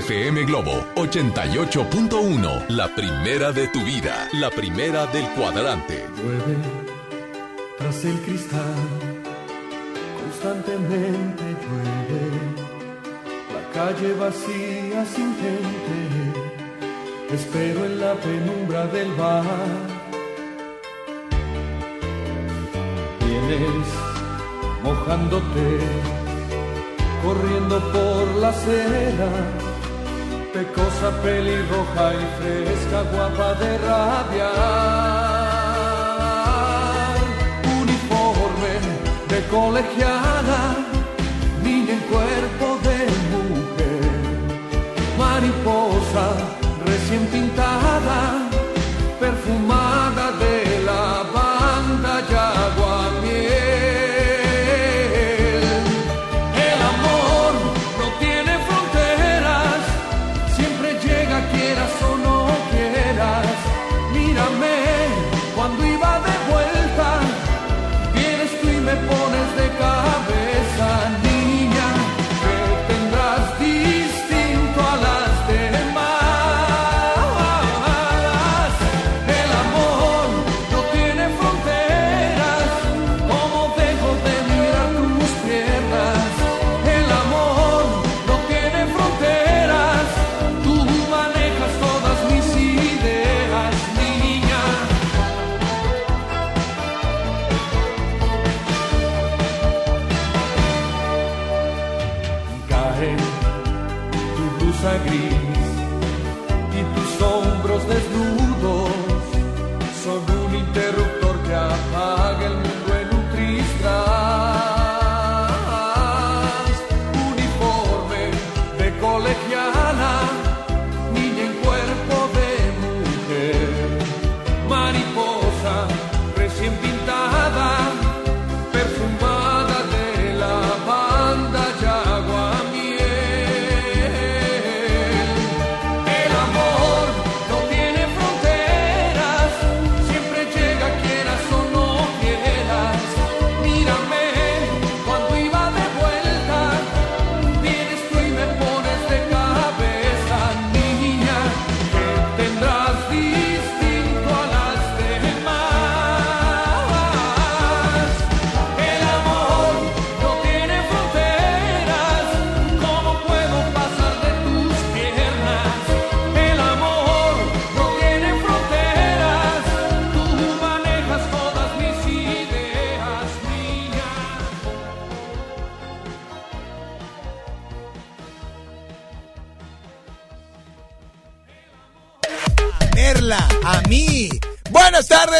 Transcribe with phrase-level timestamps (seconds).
[0.00, 6.06] FM Globo 88.1, la primera de tu vida, la primera del cuadrante.
[6.16, 6.56] Llueve
[7.76, 8.80] tras el cristal,
[10.18, 12.22] constantemente llueve.
[13.52, 15.98] La calle vacía sin gente,
[17.34, 19.44] espero en la penumbra del bar.
[23.26, 23.88] Vienes
[24.82, 25.78] mojándote,
[27.22, 29.69] corriendo por la acera
[30.52, 34.50] pecosa pelirroja y fresca, guapa de rabia.
[37.80, 38.72] Uniforme
[39.28, 40.60] de colegiada,
[41.62, 42.98] niña en cuerpo de
[43.34, 44.10] mujer,
[45.18, 46.26] mariposa
[46.84, 47.49] recién pintada,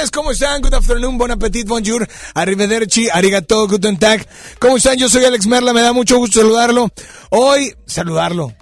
[0.08, 0.62] ¿cómo están?
[0.62, 4.26] Good afternoon, bon appetit, bonjour, arrivederci, arigato, guten tag.
[4.58, 4.96] ¿Cómo están?
[4.96, 6.88] Yo soy Alex Merla, me da mucho gusto saludarlo.
[7.28, 8.54] Hoy, saludarlo.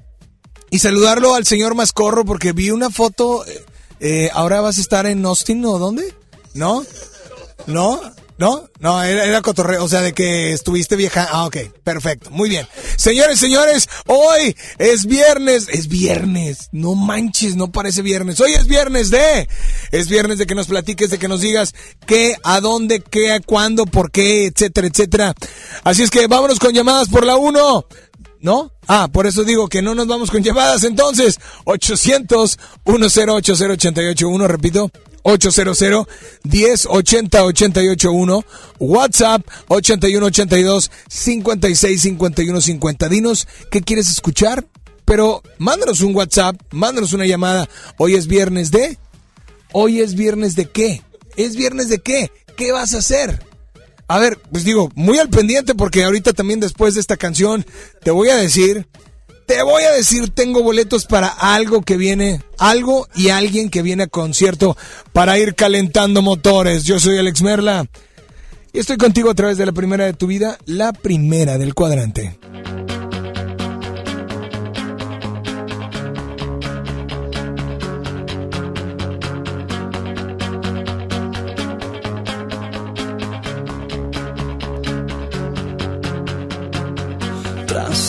[0.70, 3.46] Y saludarlo al señor Mascorro porque vi una foto.
[3.46, 3.64] eh,
[4.00, 6.12] eh, ahora vas a estar en Austin o dónde?
[6.54, 6.84] ¿No?
[7.66, 8.00] ¿No?
[8.38, 8.70] ¿No?
[8.78, 11.26] No, era, era cotorreo, o sea, de que estuviste vieja.
[11.28, 12.68] Ah, ok, perfecto, muy bien.
[12.96, 18.38] Señores, señores, hoy es viernes, es viernes, no manches, no parece viernes.
[18.38, 19.48] Hoy es viernes de,
[19.90, 21.74] es viernes de que nos platiques, de que nos digas
[22.06, 25.34] qué, a dónde, qué, a cuándo, por qué, etcétera, etcétera.
[25.82, 27.86] Así es que vámonos con llamadas por la 1.
[28.40, 28.72] ¿No?
[28.86, 30.84] Ah, por eso digo que no nos vamos con llamadas.
[30.84, 36.06] Entonces, 800 1080 881 repito, 800
[36.44, 38.44] 1080 881
[38.78, 43.08] WhatsApp 8182 56 51 50.
[43.08, 44.64] Dinos qué quieres escuchar,
[45.04, 47.68] pero mándanos un WhatsApp, mándanos una llamada.
[47.96, 48.98] Hoy es viernes de.
[49.72, 51.02] Hoy es viernes de qué?
[51.36, 52.30] ¿Es viernes de qué?
[52.56, 53.46] ¿Qué vas a hacer?
[54.08, 57.66] A ver, pues digo, muy al pendiente porque ahorita también después de esta canción
[58.02, 58.86] te voy a decir,
[59.48, 64.02] te voy a decir, tengo boletos para algo que viene, algo y alguien que viene
[64.02, 64.76] a concierto
[65.14, 66.84] para ir calentando motores.
[66.84, 67.86] Yo soy Alex Merla
[68.74, 72.38] y estoy contigo a través de la primera de tu vida, la primera del cuadrante.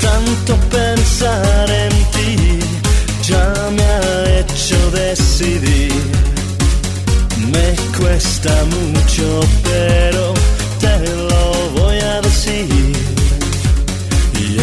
[0.00, 2.58] tanto pensar en ti
[3.28, 5.92] ya me ha hecho decidir.
[7.52, 10.34] Me cuesta mucho, pero
[10.80, 10.94] te
[11.30, 12.92] lo voy a decir.
[14.44, 14.58] Y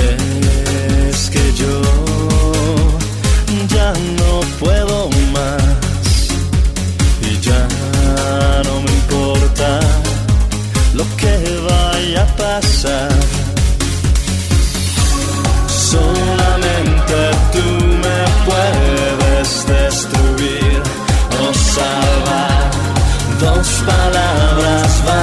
[1.10, 1.82] es que yo
[3.75, 5.15] ya no puedo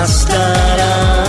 [0.02, 1.21] bastará.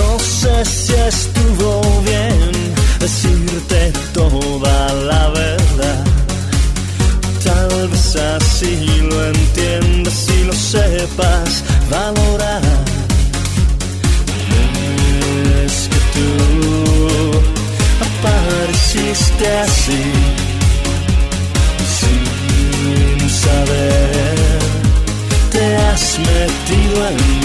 [0.00, 1.70] No sé si estuvo
[2.10, 2.50] bien
[2.98, 6.04] decirte toda la verdad.
[7.44, 8.74] Tal vez así
[9.10, 12.62] lo entiendas y lo sepas valorar.
[15.64, 16.28] Es que tú
[18.08, 20.02] apareciste así,
[21.98, 24.60] sin saber,
[25.52, 27.39] te has metido en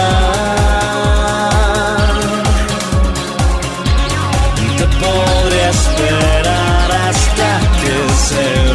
[4.76, 7.94] Te podré esperar hasta que
[8.26, 8.69] se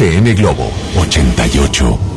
[0.00, 2.09] FM Globo 88.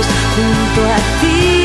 [0.00, 1.61] junto a ti.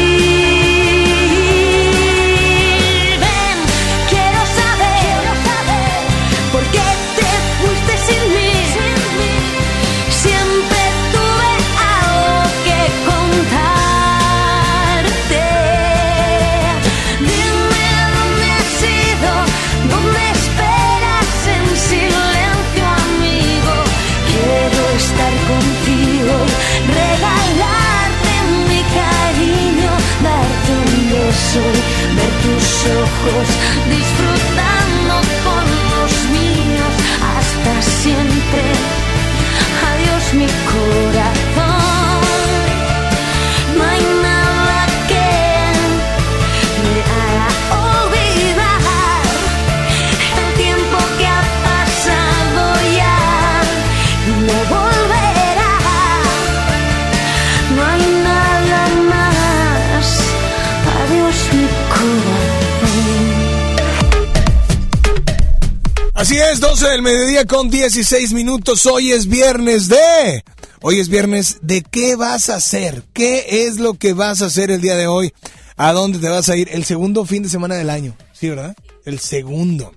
[66.87, 68.85] 12 del mediodía con 16 minutos.
[68.85, 70.45] Hoy es viernes de...
[70.81, 73.03] Hoy es viernes de qué vas a hacer.
[73.11, 75.33] ¿Qué es lo que vas a hacer el día de hoy?
[75.75, 76.69] ¿A dónde te vas a ir?
[76.71, 78.15] El segundo fin de semana del año.
[78.31, 78.73] Sí, ¿verdad?
[79.03, 79.91] El segundo.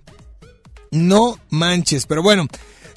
[0.90, 2.06] No manches.
[2.06, 2.48] Pero bueno,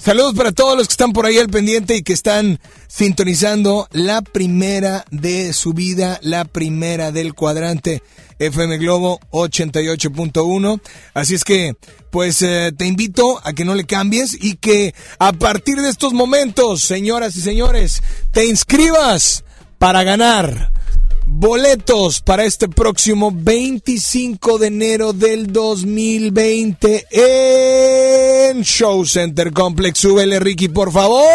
[0.04, 4.22] saludos para todos los que están por ahí al pendiente y que están sintonizando la
[4.22, 8.04] primera de su vida, la primera del cuadrante
[8.38, 10.82] FM Globo 88.1.
[11.14, 11.76] Así es que,
[12.12, 16.12] pues eh, te invito a que no le cambies y que a partir de estos
[16.12, 19.46] momentos, señoras y señores, te inscribas
[19.78, 20.72] para ganar
[21.36, 30.00] boletos para este próximo 25 de enero del 2020 en Show Center Complex.
[30.00, 31.26] Súbele, Ricky, por favor.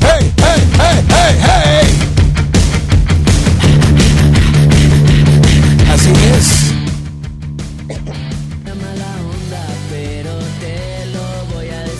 [0.00, 1.86] ¡Hey, hey, hey, hey, hey!
[5.92, 6.68] Así es.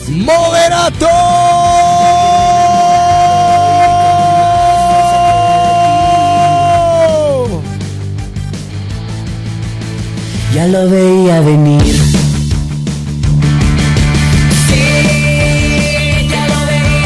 [0.09, 1.68] ¡Moderato!
[10.59, 11.81] Ya lo veía venir.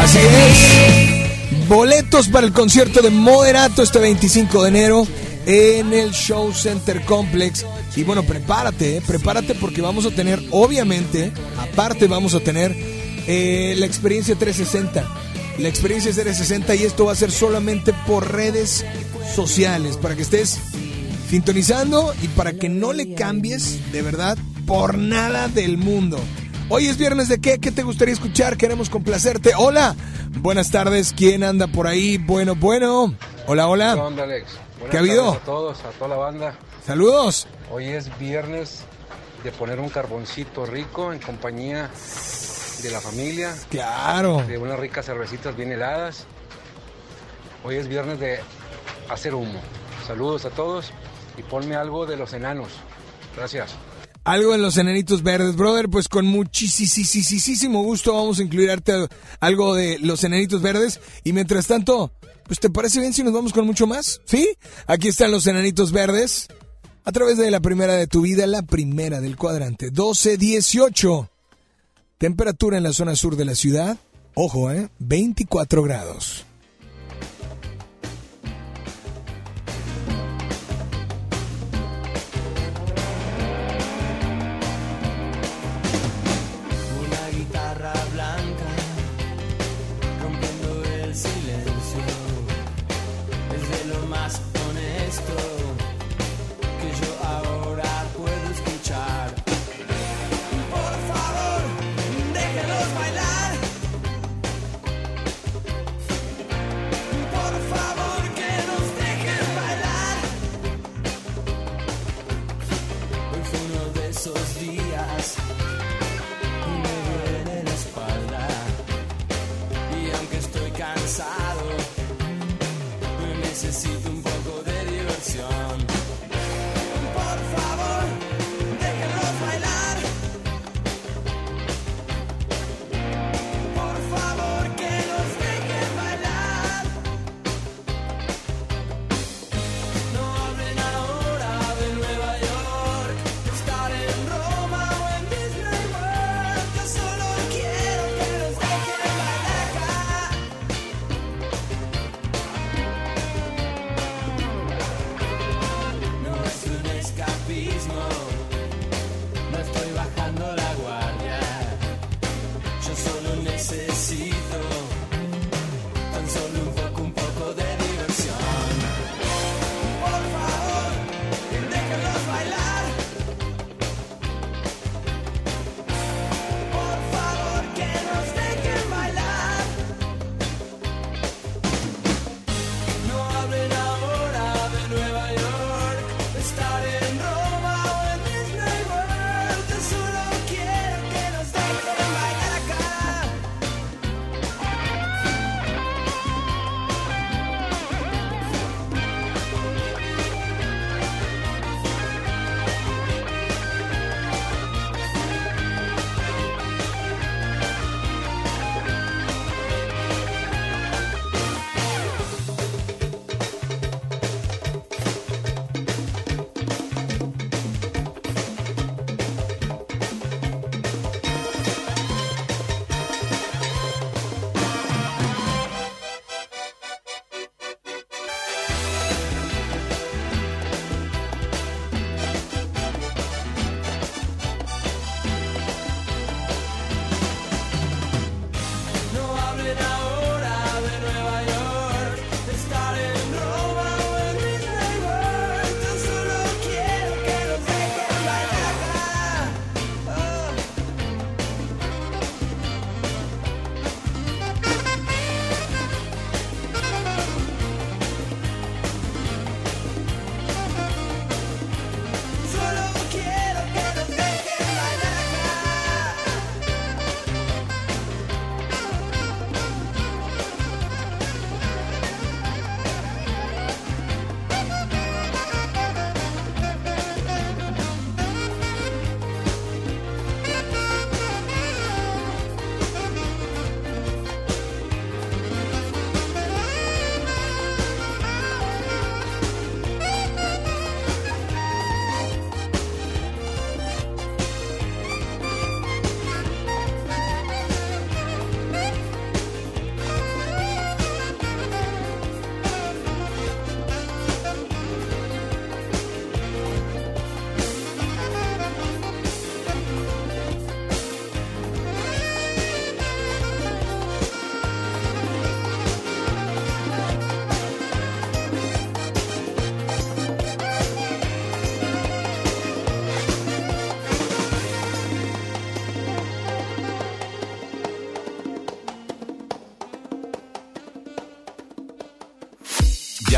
[0.00, 1.68] Así es.
[1.68, 5.06] Boletos para el concierto de Moderato este 25 de enero
[5.44, 7.66] en el Show Center Complex.
[7.94, 12.74] Y bueno, prepárate, eh, prepárate porque vamos a tener, obviamente, aparte vamos a tener
[13.26, 15.06] eh, la experiencia 360.
[15.58, 18.86] La experiencia 360 y esto va a ser solamente por redes
[19.36, 20.58] sociales para que estés
[21.42, 26.18] sintonizando y para que no le cambies de verdad por nada del mundo.
[26.68, 27.58] Hoy es viernes de qué?
[27.58, 28.58] ¿Qué te gustaría escuchar?
[28.58, 29.52] Queremos complacerte.
[29.56, 29.96] Hola,
[30.40, 31.14] buenas tardes.
[31.16, 32.18] ¿Quién anda por ahí?
[32.18, 33.16] Bueno, bueno.
[33.46, 33.94] Hola, ¿Qué hola.
[33.94, 34.46] onda, Alex?
[34.74, 35.32] Buenas ¿Qué ha habido?
[35.32, 36.54] A todos, a toda la banda.
[36.86, 37.46] Saludos.
[37.70, 38.80] Hoy es viernes
[39.42, 41.88] de poner un carboncito rico en compañía
[42.82, 44.44] de la familia, Claro.
[44.46, 46.26] de unas ricas cervecitas bien heladas.
[47.64, 48.38] Hoy es viernes de
[49.08, 49.62] hacer humo.
[50.06, 50.92] Saludos a todos
[51.36, 52.68] y ponme algo de los enanos.
[53.36, 53.74] Gracias.
[54.24, 59.08] Algo en los enanitos verdes, brother, pues con muchísimo gusto vamos a incluirte
[59.40, 61.00] algo de los enanitos verdes.
[61.24, 62.12] Y mientras tanto,
[62.44, 64.20] pues ¿te parece bien si nos vamos con mucho más?
[64.24, 64.48] ¿Sí?
[64.86, 66.48] Aquí están los enanitos verdes.
[67.04, 69.90] A través de la primera de tu vida, la primera del cuadrante.
[69.92, 71.28] 12-18.
[72.18, 73.96] Temperatura en la zona sur de la ciudad.
[74.34, 74.88] Ojo, ¿eh?
[75.00, 76.46] 24 grados.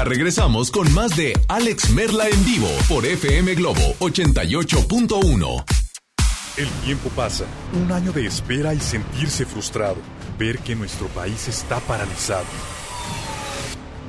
[0.05, 5.65] Regresamos con más de Alex Merla en vivo por FM Globo 88.1.
[6.59, 9.97] El tiempo pasa, un año de espera y sentirse frustrado,
[10.39, 12.45] ver que nuestro país está paralizado.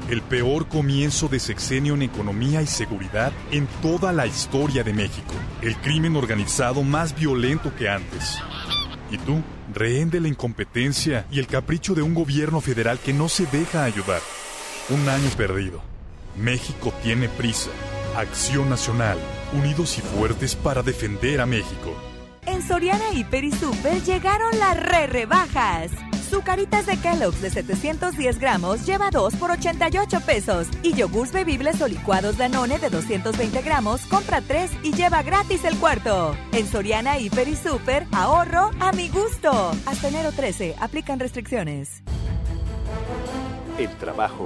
[0.10, 5.34] El peor comienzo de sexenio en economía y seguridad en toda la historia de México.
[5.62, 8.38] El crimen organizado más violento que antes.
[9.12, 9.42] Y tú,
[9.74, 13.86] rehén de la incompetencia y el capricho de un gobierno federal que no se deja
[13.86, 14.20] ayudar.
[14.88, 15.82] Un año perdido.
[16.36, 17.72] México tiene prisa.
[18.16, 19.18] Acción Nacional.
[19.54, 21.96] Unidos y fuertes para defender a México.
[22.46, 25.90] En Soriana Hiper y Super llegaron las re rebajas.
[26.30, 30.68] Zucaritas de Kellogg's de 710 gramos lleva 2 por 88 pesos.
[30.84, 35.78] Y yogurts bebibles o licuados Danone de 220 gramos compra 3 y lleva gratis el
[35.78, 36.38] cuarto.
[36.52, 39.72] En Soriana Hiper y Super, ahorro a mi gusto.
[39.88, 42.04] Hasta enero 13, aplican restricciones.
[43.78, 44.46] El trabajo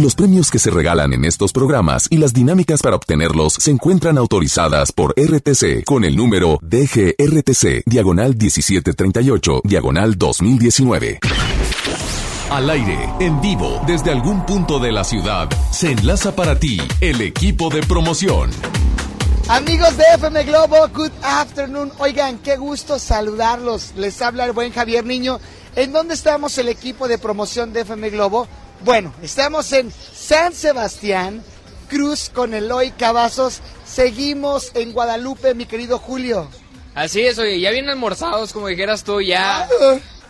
[0.00, 4.16] Los premios que se regalan en estos programas y las dinámicas para obtenerlos se encuentran
[4.16, 11.18] autorizadas por RTC con el número DGRTC, diagonal 1738, diagonal 2019.
[12.48, 17.20] Al aire, en vivo, desde algún punto de la ciudad, se enlaza para ti el
[17.20, 18.48] equipo de promoción.
[19.50, 21.92] Amigos de FM Globo, good afternoon.
[21.98, 23.92] Oigan, qué gusto saludarlos.
[23.96, 25.40] Les habla el buen Javier Niño.
[25.76, 28.48] ¿En dónde estamos el equipo de promoción de FM Globo?
[28.82, 31.42] Bueno, estamos en San Sebastián,
[31.88, 33.60] Cruz con Eloy Cavazos.
[33.84, 36.48] Seguimos en Guadalupe, mi querido Julio.
[36.94, 39.68] Así es, oye, ya bien almorzados, como dijeras tú, ya...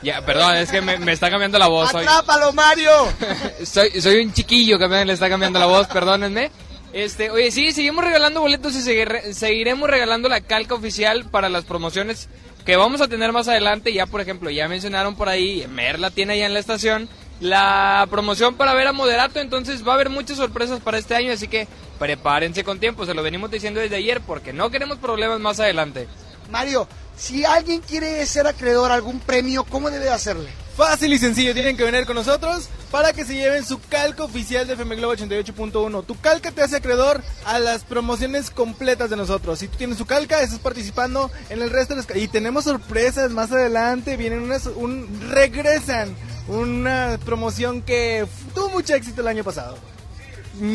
[0.03, 1.95] Ya, perdón, es que me, me está cambiando la voz.
[1.95, 2.91] ¡Atrápalo, Mario!
[3.65, 6.51] soy, soy un chiquillo que me le está cambiando la voz, perdónenme.
[6.95, 11.65] Este, oye, sí, seguimos regalando boletos y seguir- seguiremos regalando la calca oficial para las
[11.67, 12.29] promociones
[12.65, 13.93] que vamos a tener más adelante.
[13.93, 17.09] Ya, por ejemplo, ya mencionaron por ahí, Merla tiene allá en la estación
[17.41, 21.33] la promoción para ver a Moderato, entonces va a haber muchas sorpresas para este año,
[21.33, 21.67] así que
[21.99, 26.07] prepárense con tiempo, se lo venimos diciendo desde ayer porque no queremos problemas más adelante.
[26.51, 30.49] Mario, si alguien quiere ser acreedor a algún premio, ¿cómo debe de hacerle?
[30.77, 34.67] Fácil y sencillo, tienen que venir con nosotros para que se lleven su calca oficial
[34.67, 36.07] de FM Globo 88.1.
[36.07, 39.59] Tu calca te hace acreedor a las promociones completas de nosotros.
[39.59, 42.17] Si tú tienes su calca, estás participando en el resto de los...
[42.17, 44.67] Y tenemos sorpresas más adelante, vienen unas...
[44.67, 46.17] Un, regresan
[46.49, 49.77] una promoción que tuvo mucho éxito el año pasado.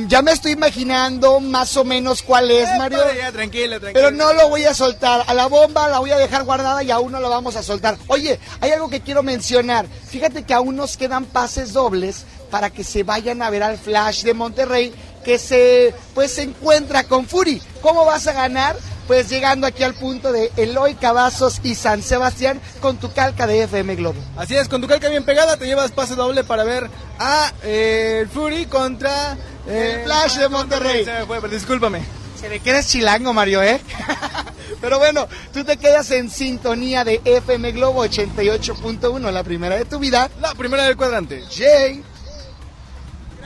[0.07, 2.97] Ya me estoy imaginando más o menos cuál es, Mario.
[2.97, 3.93] Para allá, tranquilo, tranquilo.
[3.93, 5.23] Pero no lo voy a soltar.
[5.27, 7.97] A la bomba la voy a dejar guardada y aún no la vamos a soltar.
[8.07, 9.85] Oye, hay algo que quiero mencionar.
[10.07, 14.23] Fíjate que aún nos quedan pases dobles para que se vayan a ver al Flash
[14.23, 14.93] de Monterrey
[15.25, 17.61] que se pues se encuentra con Fury.
[17.81, 18.77] ¿Cómo vas a ganar?
[19.07, 23.63] Pues llegando aquí al punto de Eloy Cavazos y San Sebastián con tu calca de
[23.63, 24.19] FM Globo.
[24.35, 26.89] Así es, con tu calca bien pegada te llevas pase doble para ver
[27.19, 29.37] a eh, el Fury contra
[29.67, 31.05] eh, El Flash de Monterrey.
[31.05, 32.01] Se me fue, pero discúlpame.
[32.39, 33.79] Se ve que eres chilango, Mario, ¿eh?
[34.81, 39.99] Pero bueno, tú te quedas en sintonía de FM Globo 88.1, la primera de tu
[39.99, 40.29] vida.
[40.41, 41.43] La primera del cuadrante.
[41.49, 42.03] Jay.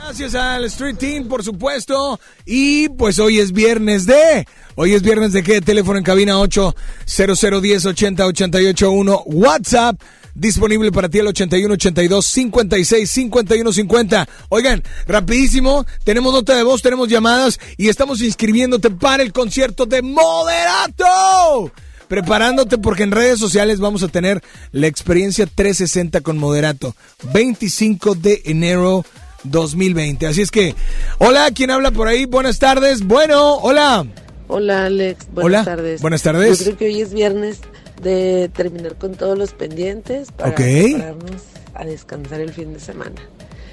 [0.01, 2.19] Gracias al Street Team, por supuesto.
[2.45, 4.47] Y pues hoy es viernes de.
[4.75, 5.61] Hoy es viernes de qué?
[5.61, 9.23] Teléfono en cabina 80010 80 881.
[9.25, 10.01] WhatsApp
[10.33, 14.29] disponible para ti el 81 82 56 51 50.
[14.49, 20.01] Oigan, rapidísimo, tenemos nota de voz, tenemos llamadas y estamos inscribiéndote para el concierto de
[20.01, 21.71] Moderato.
[22.07, 26.95] Preparándote porque en redes sociales vamos a tener la experiencia 360 con Moderato.
[27.33, 29.05] 25 de enero
[29.43, 30.27] 2020.
[30.27, 30.75] Así es que,
[31.17, 32.25] hola, ¿quién habla por ahí?
[32.25, 33.05] Buenas tardes.
[33.05, 34.05] Bueno, hola.
[34.47, 36.01] Hola Alex, buenas Hola, tardes.
[36.01, 36.57] buenas tardes.
[36.59, 37.59] Yo creo que hoy es viernes
[38.01, 40.55] de terminar con todos los pendientes para Ok.
[40.55, 41.41] prepararnos
[41.75, 43.15] a descansar el fin de semana.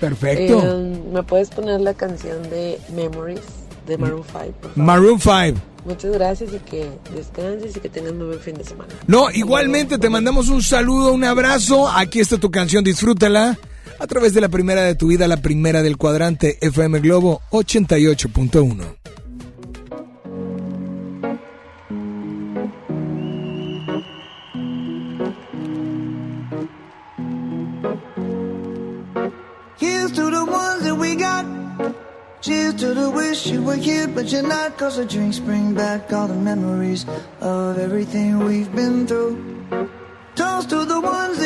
[0.00, 0.60] Perfecto.
[0.62, 3.40] Eh, ¿Me puedes poner la canción de Memories
[3.86, 4.38] de Maroon 5?
[4.60, 4.76] por favor?
[4.76, 5.58] Maroon 5.
[5.86, 8.92] Muchas gracias y que descanses y que tengas un buen fin de semana.
[9.06, 11.88] No, igualmente te mandamos un saludo, un abrazo.
[11.88, 13.56] Aquí está tu canción, disfrútala.
[13.98, 18.96] A través de la primera de tu vida, la primera del cuadrante FM Globo 88.1.
[29.78, 31.44] Here's to the ones that we got.
[32.40, 34.76] Cheers to the wish you were here, but you're not.
[34.78, 37.04] Cause the drinks bring back all the memories
[37.40, 39.36] of everything we've been through.
[40.34, 41.16] Toast to the ones.
[41.38, 41.45] Toast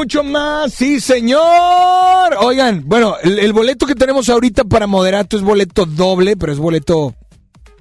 [0.00, 2.34] mucho más, sí señor.
[2.38, 7.14] Oigan, bueno, el, boleto que tenemos ahorita para Moderato es boleto doble, pero es boleto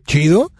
[0.05, 0.51] chido.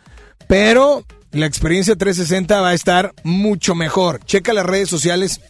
[0.48, 4.24] Pero la experiencia 360 va a estar mucho mejor.
[4.24, 5.42] Checa las redes sociales,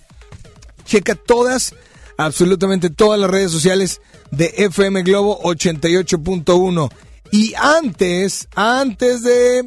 [0.84, 1.76] checa todas,
[2.18, 4.02] absolutamente todas las redes sociales
[4.32, 6.92] de FM Globo 88.1.
[7.32, 9.64] Y antes, antes de,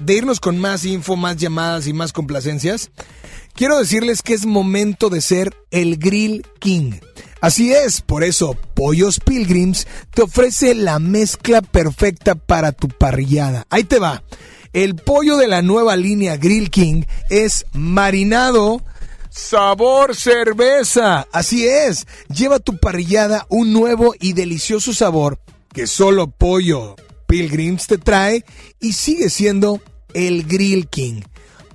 [0.00, 2.90] de irnos con más info, más llamadas y más complacencias,
[3.60, 6.92] quiero decirles que es momento de ser el Grill King.
[7.42, 13.66] Así es, por eso Pollos Pilgrims te ofrece la mezcla perfecta para tu parrillada.
[13.68, 14.22] Ahí te va.
[14.72, 18.82] El pollo de la nueva línea Grill King es marinado
[19.28, 21.28] sabor cerveza.
[21.30, 25.38] Así es, lleva tu parrillada un nuevo y delicioso sabor
[25.74, 26.96] que solo Pollo
[27.26, 28.42] Pilgrims te trae
[28.80, 29.82] y sigue siendo
[30.14, 31.20] el Grill King.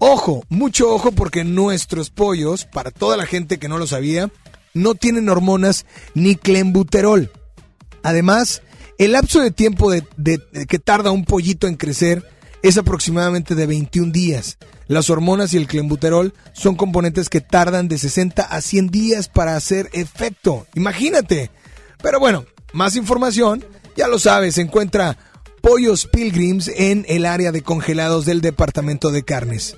[0.07, 4.29] Ojo, mucho ojo porque nuestros pollos, para toda la gente que no lo sabía,
[4.75, 7.31] no tienen hormonas ni clenbuterol.
[8.03, 8.61] Además,
[8.99, 12.23] el lapso de tiempo que tarda un pollito en crecer
[12.61, 14.59] es aproximadamente de 21 días.
[14.87, 19.55] Las hormonas y el clenbuterol son componentes que tardan de 60 a 100 días para
[19.55, 20.67] hacer efecto.
[20.75, 21.49] Imagínate.
[22.03, 23.65] Pero bueno, más información,
[23.97, 25.17] ya lo sabes, encuentra
[25.61, 29.75] Pollos Pilgrims en el área de congelados del departamento de carnes.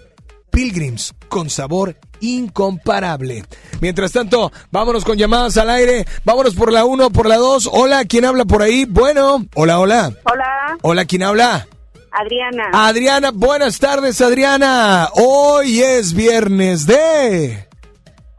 [0.51, 3.43] Pilgrims con sabor incomparable.
[3.81, 6.05] Mientras tanto, vámonos con llamadas al aire.
[6.25, 7.69] Vámonos por la 1, por la 2.
[7.71, 8.85] Hola, ¿quién habla por ahí?
[8.85, 10.11] Bueno, hola, hola.
[10.23, 11.67] Hola, Hola, ¿quién habla?
[12.11, 12.69] Adriana.
[12.73, 15.09] Adriana, buenas tardes, Adriana.
[15.13, 17.67] Hoy es viernes de...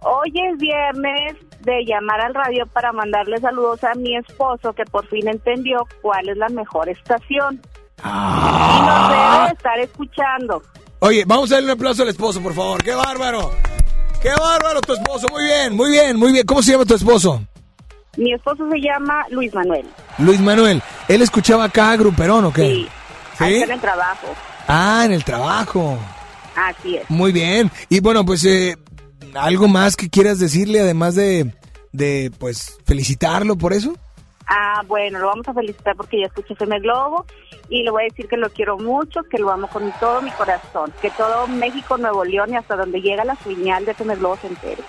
[0.01, 5.07] Hoy es viernes de llamar al radio para mandarle saludos a mi esposo que por
[5.09, 7.61] fin entendió cuál es la mejor estación.
[7.99, 10.63] Y nos debe estar escuchando.
[11.01, 12.83] Oye, vamos a darle un aplauso al esposo, por favor.
[12.83, 13.53] ¡Qué bárbaro!
[14.21, 15.29] ¡Qué bárbaro tu esposo!
[15.31, 16.45] Muy bien, muy bien, muy bien.
[16.45, 17.41] ¿Cómo se llama tu esposo?
[18.17, 19.87] Mi esposo se llama Luis Manuel.
[20.19, 20.83] Luis Manuel.
[21.07, 22.65] ¿Él escuchaba acá a Gruperón o qué?
[22.67, 22.89] Sí.
[23.39, 24.27] Ahí está en el trabajo.
[24.67, 25.99] Ah, en el trabajo.
[26.57, 27.09] Así es.
[27.09, 27.71] Muy bien.
[27.89, 28.77] Y bueno, pues eh,
[29.35, 31.55] algo más que quieras decirle, además de,
[31.93, 33.95] de pues felicitarlo por eso.
[34.49, 37.27] Ah, bueno, lo vamos a felicitar porque ya escuché FM Globo
[37.69, 40.31] y le voy a decir que lo quiero mucho, que lo amo con todo mi
[40.31, 44.39] corazón, que todo México, Nuevo León y hasta donde llega la señal de FM Globo
[44.41, 44.83] se entere.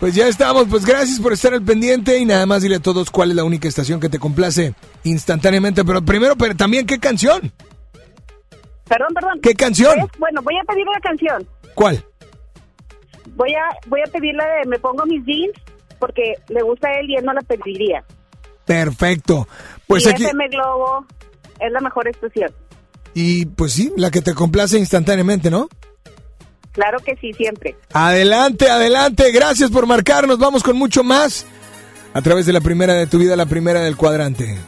[0.00, 3.10] Pues ya estamos, pues gracias por estar al pendiente y nada más dile a todos
[3.10, 4.74] cuál es la única estación que te complace
[5.04, 5.84] instantáneamente.
[5.84, 7.52] Pero primero, pero también, ¿qué canción?
[8.88, 9.40] Perdón, perdón.
[9.40, 9.98] ¿Qué canción?
[10.00, 11.46] Es- Bueno, voy a pedir una canción.
[11.74, 12.04] ¿Cuál?
[13.36, 15.54] Voy a voy a pedir la de Me pongo mis jeans
[15.98, 18.04] porque le gusta a él y él no la pediría.
[18.64, 19.46] Perfecto.
[19.86, 21.06] Pues y aquí, FM Globo
[21.60, 22.50] es la mejor estación.
[23.14, 25.68] y pues sí, la que te complace instantáneamente, ¿no?
[26.72, 27.76] Claro que sí, siempre.
[27.92, 31.46] Adelante, adelante, gracias por marcarnos, vamos con mucho más
[32.12, 34.58] a través de la primera de tu vida, la primera del cuadrante.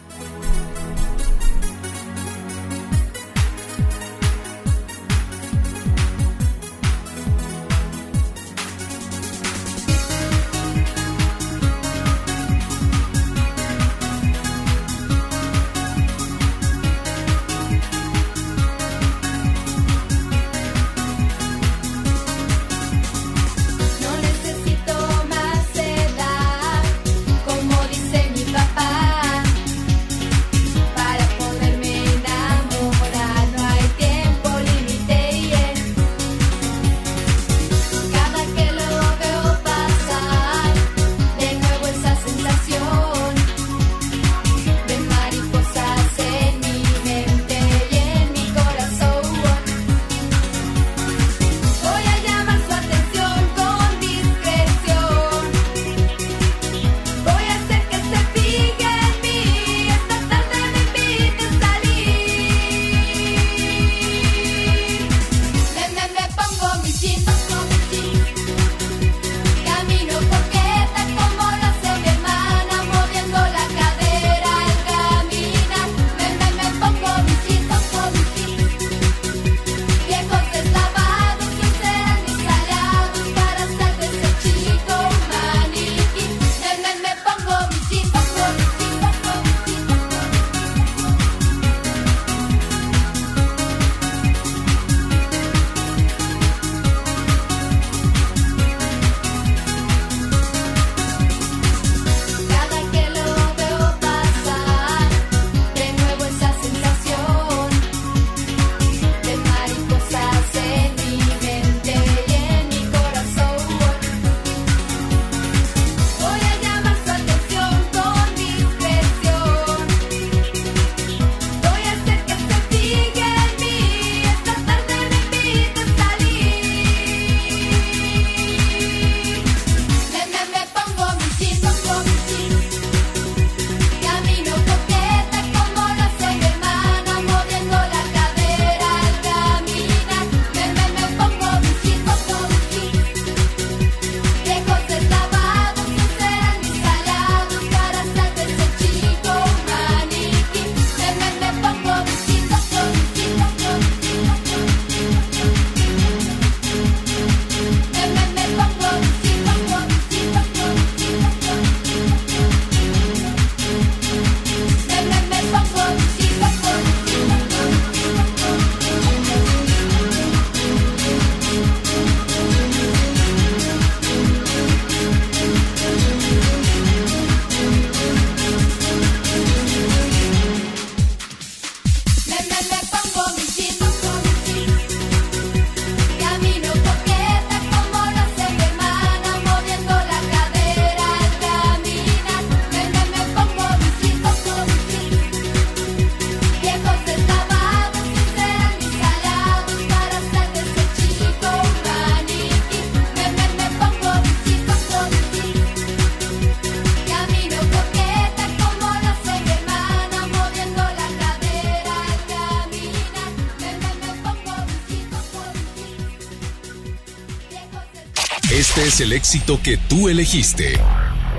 [218.97, 220.79] Es el éxito que tú elegiste.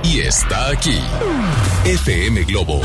[0.03, 0.99] Y está aquí.
[1.85, 2.81] FM Globo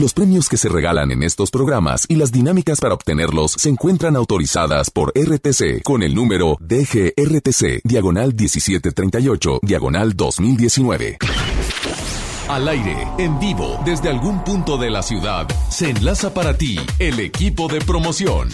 [0.00, 4.16] Los premios que se regalan en estos programas y las dinámicas para obtenerlos se encuentran
[4.16, 11.18] autorizadas por RTC con el número DGRTC, diagonal 1738, diagonal 2019.
[12.48, 17.20] Al aire, en vivo, desde algún punto de la ciudad, se enlaza para ti el
[17.20, 18.48] equipo de promoción.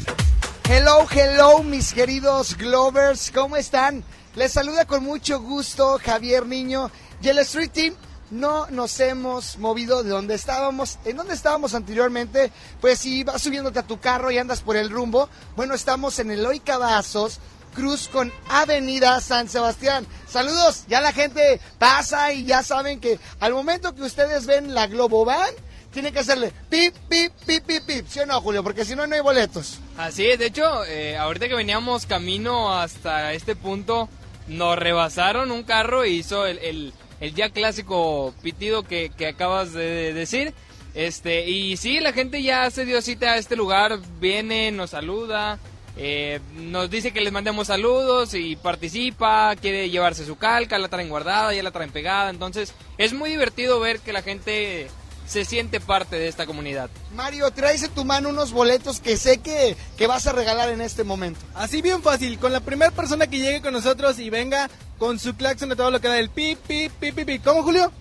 [0.68, 4.02] Hello, hello, mis queridos Glovers, ¿cómo están?
[4.34, 6.90] Les saluda con mucho gusto Javier Niño
[7.22, 7.94] y el Street Team.
[8.30, 10.98] No nos hemos movido de donde estábamos.
[11.04, 12.50] ¿En dónde estábamos anteriormente?
[12.80, 15.28] Pues si vas subiéndote a tu carro y andas por el rumbo.
[15.54, 17.38] Bueno, estamos en Eloy Cavazos,
[17.74, 20.06] Cruz con Avenida San Sebastián.
[20.28, 24.86] Saludos, ya la gente pasa y ya saben que al momento que ustedes ven la
[24.86, 25.50] Globovan,
[25.96, 28.06] tiene que hacerle pip, pip, pip, pip, pip.
[28.06, 28.62] ¿Sí o no, Julio?
[28.62, 29.78] Porque si no, no hay boletos.
[29.96, 34.10] Así es, de hecho, eh, ahorita que veníamos camino hasta este punto,
[34.46, 40.12] nos rebasaron un carro y hizo el, el ya clásico pitido que, que acabas de
[40.12, 40.54] decir.
[40.94, 45.58] Este, y sí, la gente ya se dio cita a este lugar, viene, nos saluda,
[45.98, 51.10] eh, nos dice que les mandemos saludos y participa, quiere llevarse su calca, la traen
[51.10, 54.88] guardada, ya la traen pegada, entonces es muy divertido ver que la gente
[55.26, 56.88] se siente parte de esta comunidad.
[57.14, 60.80] Mario, traes en tu mano unos boletos que sé que, que vas a regalar en
[60.80, 61.40] este momento.
[61.54, 65.34] Así bien fácil, con la primera persona que llegue con nosotros y venga con su
[65.36, 67.44] claxon de todo lo que da el pip, pip, pip, pip, pip.
[67.44, 67.92] ¿Cómo, Julio?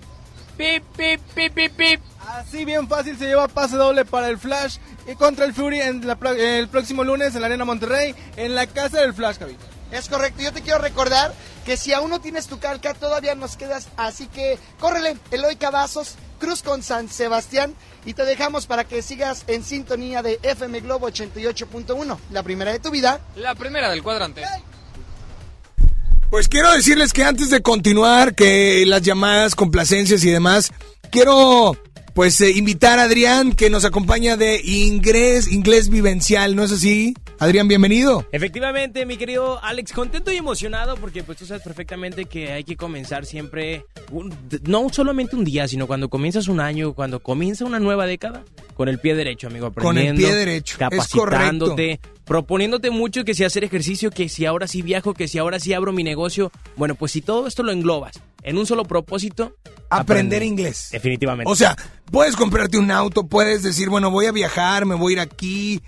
[0.57, 2.01] Pip, pip, pip, pip, pip.
[2.27, 4.77] Así bien fácil se lleva pase doble para el Flash
[5.07, 8.65] y contra el Fury en la, el próximo lunes en la Arena Monterrey, en la
[8.67, 9.55] casa del Flash, Javi.
[9.91, 11.33] Es correcto, yo te quiero recordar
[11.65, 16.15] que si aún no tienes tu calca, todavía nos quedas, así que córrele, Eloy Cavazos,
[16.39, 17.75] Cruz con San Sebastián,
[18.05, 22.79] y te dejamos para que sigas en sintonía de FM Globo 88.1, la primera de
[22.79, 23.19] tu vida.
[23.35, 24.43] La primera del cuadrante.
[26.29, 30.71] Pues quiero decirles que antes de continuar, que las llamadas, complacencias y demás,
[31.11, 31.77] quiero
[32.13, 37.13] pues eh, invitar a Adrián que nos acompaña de Inglés, Inglés Vivencial, ¿no es así?
[37.39, 38.25] Adrián, bienvenido.
[38.31, 42.77] Efectivamente, mi querido Alex, contento y emocionado porque pues tú sabes perfectamente que hay que
[42.77, 47.79] comenzar siempre, un- no solamente un día, sino cuando comienzas un año, cuando comienza una
[47.79, 48.43] nueva década,
[48.75, 53.43] con el pie derecho, amigo, Con el pie derecho, es capacitándote, proponiéndote mucho que si
[53.43, 56.51] hacer ejercicio, que si ahora sí viajo, que si ahora sí abro mi negocio.
[56.75, 59.55] Bueno, pues si todo esto lo englobas en un solo propósito,
[59.89, 60.43] Aprender aprender.
[60.43, 60.89] inglés.
[60.91, 61.51] Definitivamente.
[61.51, 61.75] O sea,
[62.11, 65.81] puedes comprarte un auto, puedes decir, bueno, voy a viajar, me voy a ir aquí,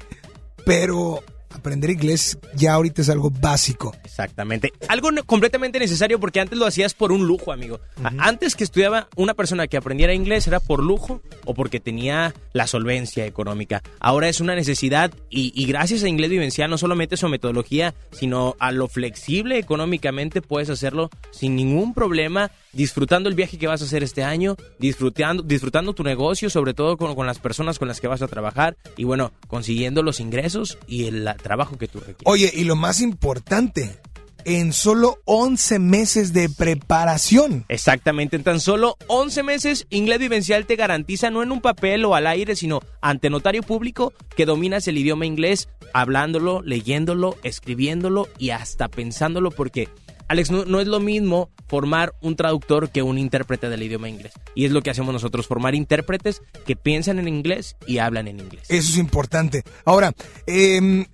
[0.65, 1.23] pero
[1.57, 3.95] aprender inglés ya ahorita es algo básico.
[4.03, 4.71] Exactamente.
[4.87, 7.79] Algo completamente necesario porque antes lo hacías por un lujo, amigo.
[8.17, 12.67] Antes que estudiaba una persona que aprendiera inglés era por lujo o porque tenía la
[12.67, 13.81] solvencia económica.
[13.99, 18.55] Ahora es una necesidad y, y gracias a Inglés Vivencial no solamente su metodología, sino
[18.59, 23.85] a lo flexible económicamente puedes hacerlo sin ningún problema, disfrutando el viaje que vas a
[23.85, 27.99] hacer este año, disfrutando, disfrutando tu negocio, sobre todo con, con las personas con las
[28.01, 31.99] que vas a trabajar y bueno, consiguiendo los ingresos y el la- trabajo que tú
[31.99, 32.23] requieres.
[32.25, 33.99] Oye, y lo más importante,
[34.47, 37.65] en solo 11 meses de preparación.
[37.67, 42.15] Exactamente, en tan solo 11 meses, Inglés Vivencial te garantiza no en un papel o
[42.15, 48.51] al aire, sino ante notario público que dominas el idioma inglés, hablándolo, leyéndolo, escribiéndolo y
[48.51, 49.89] hasta pensándolo, porque,
[50.27, 54.33] Alex, no, no es lo mismo formar un traductor que un intérprete del idioma inglés.
[54.55, 58.39] Y es lo que hacemos nosotros, formar intérpretes que piensan en inglés y hablan en
[58.39, 58.63] inglés.
[58.69, 59.63] Eso es importante.
[59.83, 60.13] Ahora,
[60.45, 61.05] em,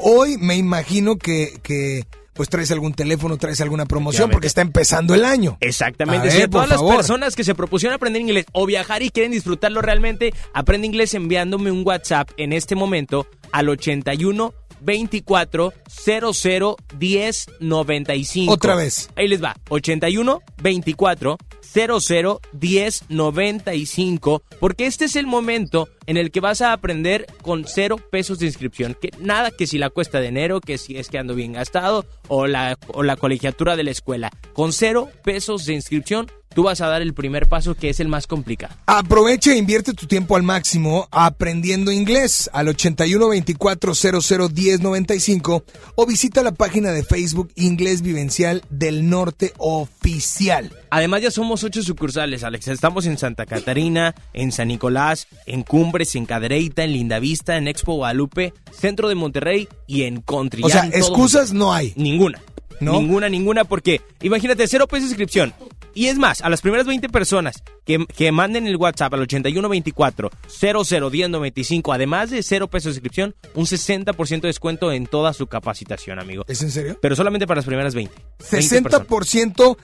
[0.00, 5.14] hoy me imagino que, que pues traes algún teléfono, traes alguna promoción porque está empezando
[5.14, 5.58] el año.
[5.60, 6.28] Exactamente.
[6.28, 6.96] A Si a todas por las favor.
[6.96, 11.70] personas que se propusieron aprender inglés o viajar y quieren disfrutarlo realmente, aprende inglés enviándome
[11.70, 18.52] un WhatsApp en este momento al 81 24 00 10 95.
[18.52, 19.10] Otra vez.
[19.16, 19.56] Ahí les va.
[19.68, 21.36] 81 24
[21.72, 24.42] 00 10 95.
[24.58, 28.46] Porque este es el momento en el que vas a aprender con cero pesos de
[28.46, 28.96] inscripción.
[29.00, 32.06] Que nada que si la cuesta de enero, que si es que ando bien gastado
[32.28, 34.30] o la, o la colegiatura de la escuela.
[34.52, 38.08] Con cero pesos de inscripción, tú vas a dar el primer paso que es el
[38.08, 38.74] más complicado.
[38.86, 45.64] Aprovecha e invierte tu tiempo al máximo aprendiendo inglés al 81 24 00 10 95
[45.94, 50.72] o visita la página de Facebook Inglés Vivencial del Norte Oficial.
[50.90, 52.68] Además ya somos ocho sucursales, Alex.
[52.68, 57.94] Estamos en Santa Catarina, en San Nicolás, en Cumbres, en Cadereyta, en Lindavista, en Expo
[57.94, 60.62] Guadalupe, Centro de Monterrey y en Country.
[60.64, 61.92] O sea, excusas no hay.
[61.94, 62.40] Ninguna.
[62.80, 62.98] ¿No?
[62.98, 65.54] Ninguna, ninguna, porque imagínate, cero pesos de inscripción.
[65.94, 70.30] Y es más, a las primeras 20 personas que, que manden el WhatsApp al 8124
[70.48, 76.18] 001095, además de cero pesos de inscripción, un 60% de descuento en toda su capacitación,
[76.18, 76.44] amigo.
[76.48, 76.98] ¿Es en serio?
[77.00, 78.14] Pero solamente para las primeras 20.
[78.52, 79.08] 20 personas.
[79.08, 79.76] 60%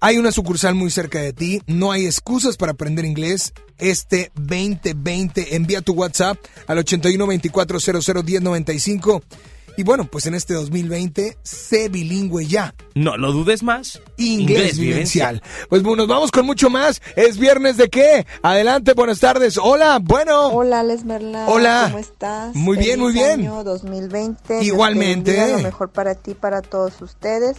[0.00, 3.52] hay una sucursal muy cerca de ti, no hay excusas para aprender inglés.
[3.78, 9.22] Este 2020 envía tu WhatsApp al 81 24 00 10 95
[9.78, 12.74] y bueno, pues en este 2020 sé bilingüe ya.
[12.96, 14.02] No lo dudes más.
[14.16, 15.40] Inglés, vivencial.
[15.68, 17.00] Pues bueno, nos vamos con mucho más.
[17.14, 18.26] ¿Es viernes de qué?
[18.42, 19.56] Adelante, buenas tardes.
[19.56, 20.48] Hola, bueno.
[20.48, 21.46] Hola, Les Merla.
[21.46, 21.84] Hola.
[21.84, 22.56] ¿Cómo estás?
[22.56, 23.38] Muy bien, muy bien.
[23.38, 24.42] año 2020.
[24.48, 25.52] Dios te Igualmente.
[25.52, 27.58] Lo mejor para ti, para todos ustedes.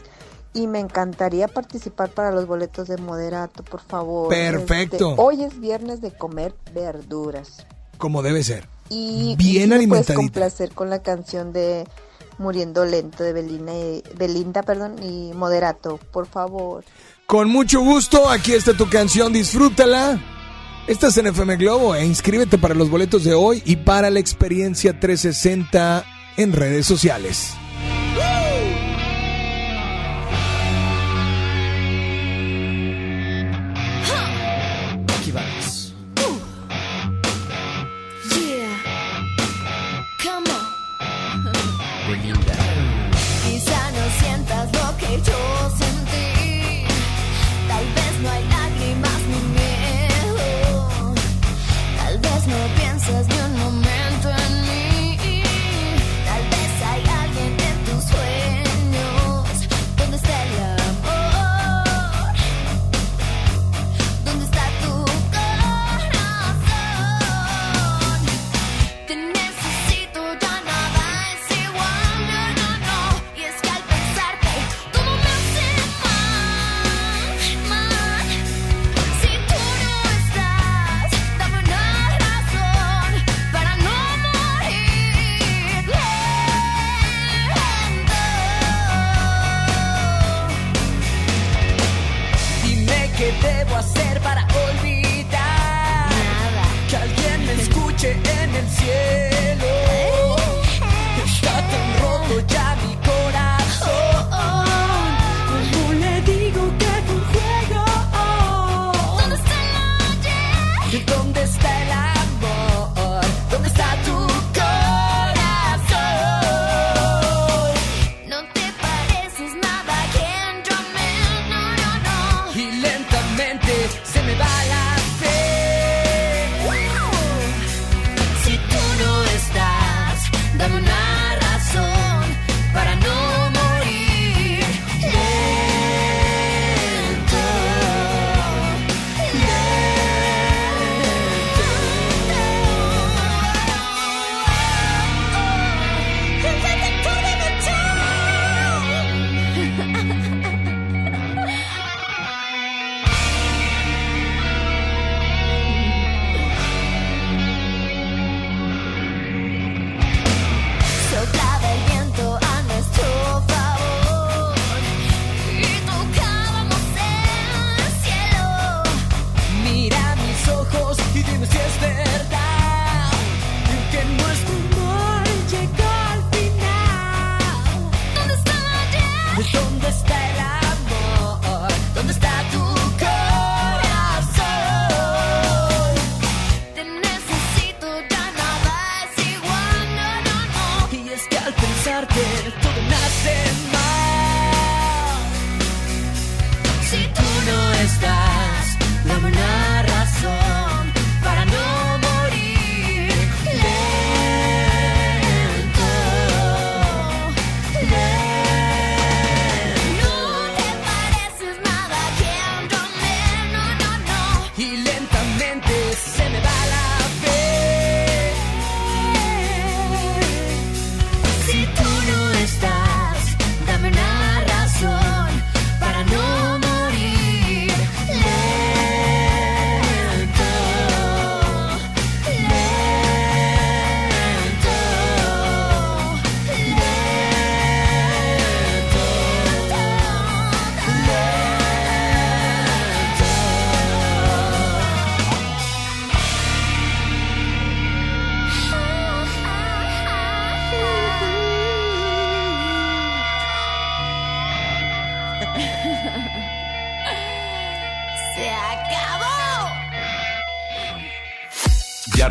[0.53, 4.27] Y me encantaría participar para los boletos de moderato, por favor.
[4.27, 5.11] Perfecto.
[5.11, 7.65] Este, hoy es viernes de comer verduras.
[7.97, 8.67] Como debe ser.
[8.89, 10.15] Y Bien alimentadita.
[10.15, 11.87] complacer con la canción de
[12.39, 16.83] Muriendo Lento de Belinda, y- Belinda perdón, y Moderato, por favor.
[17.27, 20.19] Con mucho gusto, aquí está tu canción, disfrútala.
[20.87, 24.99] Estás en FM Globo e inscríbete para los boletos de hoy y para la experiencia
[24.99, 26.03] 360
[26.37, 27.51] en redes sociales.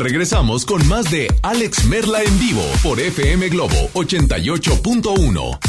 [0.09, 5.59] Regresamos con más de Alex Merla en vivo por FM Globo 88.1.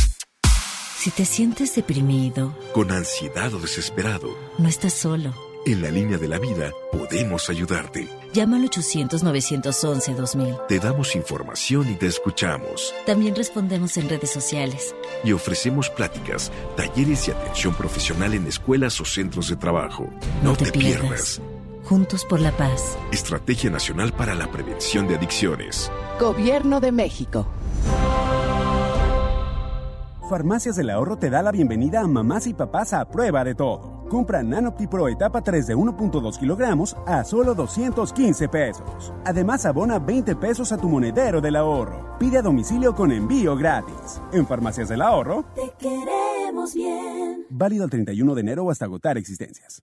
[0.96, 5.34] Si te sientes deprimido, Con ansiedad o desesperado, no estás solo.
[5.66, 8.08] en la línea de la vida podemos ayudarte.
[8.32, 10.66] Llama al 800-911-2000.
[10.68, 12.94] Te damos información y te escuchamos.
[13.04, 14.94] También respondemos en redes sociales.
[15.22, 20.08] Y ofrecemos pláticas, talleres y atención profesional en escuelas o centros de trabajo.
[20.42, 21.42] No, te, pierdas.
[21.90, 22.96] Juntos por la paz.
[23.10, 25.90] Estrategia Nacional para la Prevención de Adicciones.
[26.20, 27.48] Gobierno de México.
[30.28, 34.04] Farmacias del Ahorro te da la bienvenida a mamás y papás a prueba de todo.
[34.08, 39.12] Compra Nanopti Pro etapa 3 de 1.2 kilogramos a solo 215 pesos.
[39.24, 42.16] Además, abona 20 pesos a tu monedero del ahorro.
[42.20, 44.22] Pide a domicilio con envío gratis.
[44.32, 47.46] En Farmacias del Ahorro, Te queremos bien.
[47.50, 49.82] válido el 31 de enero o hasta agotar existencias.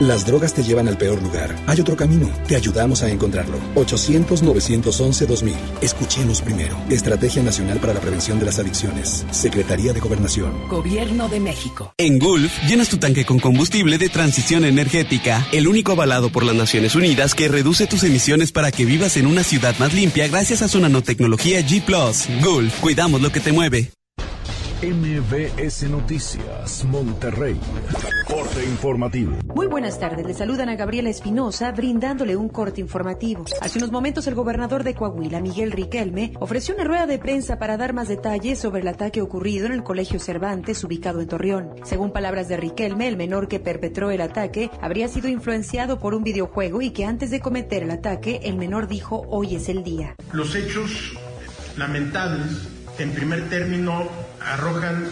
[0.00, 1.56] Las drogas te llevan al peor lugar.
[1.66, 2.30] Hay otro camino.
[2.46, 3.58] Te ayudamos a encontrarlo.
[3.76, 5.54] 800-911-2000.
[5.80, 6.76] Escuchemos primero.
[6.90, 9.24] Estrategia Nacional para la Prevención de las Adicciones.
[9.30, 10.52] Secretaría de Gobernación.
[10.68, 11.94] Gobierno de México.
[11.96, 16.54] En Gulf, llenas tu tanque con combustible de transición energética, el único avalado por las
[16.54, 20.60] Naciones Unidas que reduce tus emisiones para que vivas en una ciudad más limpia gracias
[20.60, 21.82] a su nanotecnología G⁇
[22.44, 23.95] Gulf, cuidamos lo que te mueve.
[24.82, 27.58] MBS Noticias, Monterrey.
[28.26, 29.32] Corte informativo.
[29.54, 33.46] Muy buenas tardes, le saludan a Gabriela Espinosa brindándole un corte informativo.
[33.62, 37.78] Hace unos momentos el gobernador de Coahuila, Miguel Riquelme, ofreció una rueda de prensa para
[37.78, 41.70] dar más detalles sobre el ataque ocurrido en el Colegio Cervantes ubicado en Torreón.
[41.84, 46.22] Según palabras de Riquelme, el menor que perpetró el ataque habría sido influenciado por un
[46.22, 50.16] videojuego y que antes de cometer el ataque el menor dijo hoy es el día.
[50.32, 51.14] Los hechos
[51.78, 55.06] lamentables, en primer término, arrojan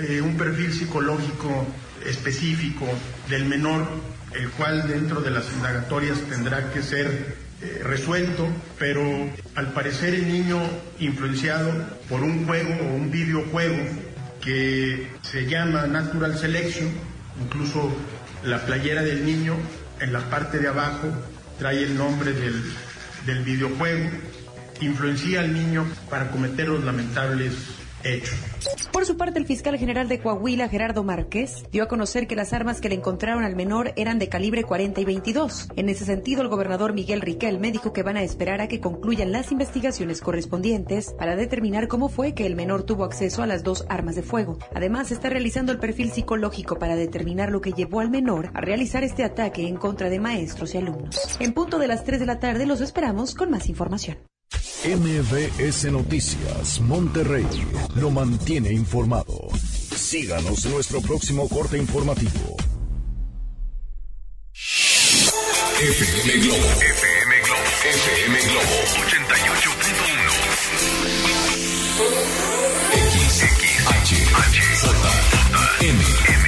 [0.00, 1.66] eh, un perfil psicológico
[2.06, 2.86] específico
[3.28, 3.86] del menor,
[4.34, 8.46] el cual dentro de las indagatorias tendrá que ser eh, resuelto,
[8.78, 9.02] pero
[9.54, 10.60] al parecer el niño
[11.00, 11.72] influenciado
[12.08, 13.76] por un juego o un videojuego
[14.40, 16.88] que se llama Natural Selection,
[17.42, 17.92] incluso
[18.44, 19.56] La playera del niño
[19.98, 21.08] en la parte de abajo
[21.58, 22.62] trae el nombre del,
[23.26, 24.10] del videojuego,
[24.86, 28.36] influencia al niño para cometer los lamentables hechos.
[28.92, 32.52] Por su parte, el fiscal general de Coahuila, Gerardo Márquez, dio a conocer que las
[32.52, 35.68] armas que le encontraron al menor eran de calibre 40 y 22.
[35.76, 39.32] En ese sentido, el gobernador Miguel Riquelme dijo que van a esperar a que concluyan
[39.32, 43.84] las investigaciones correspondientes para determinar cómo fue que el menor tuvo acceso a las dos
[43.88, 44.58] armas de fuego.
[44.74, 49.04] Además, está realizando el perfil psicológico para determinar lo que llevó al menor a realizar
[49.04, 51.36] este ataque en contra de maestros y alumnos.
[51.40, 54.18] En punto de las 3 de la tarde los esperamos con más información.
[54.84, 57.46] MBS Noticias Monterrey
[57.96, 59.48] lo mantiene informado.
[59.96, 62.56] Síganos en nuestro próximo corte informativo.
[64.54, 66.56] FM Globo.
[66.58, 67.62] FM Globo.
[67.84, 68.76] FM Globo
[69.08, 70.38] 88.1.
[72.94, 74.90] X, X, H, H, J,
[75.80, 76.47] M, M,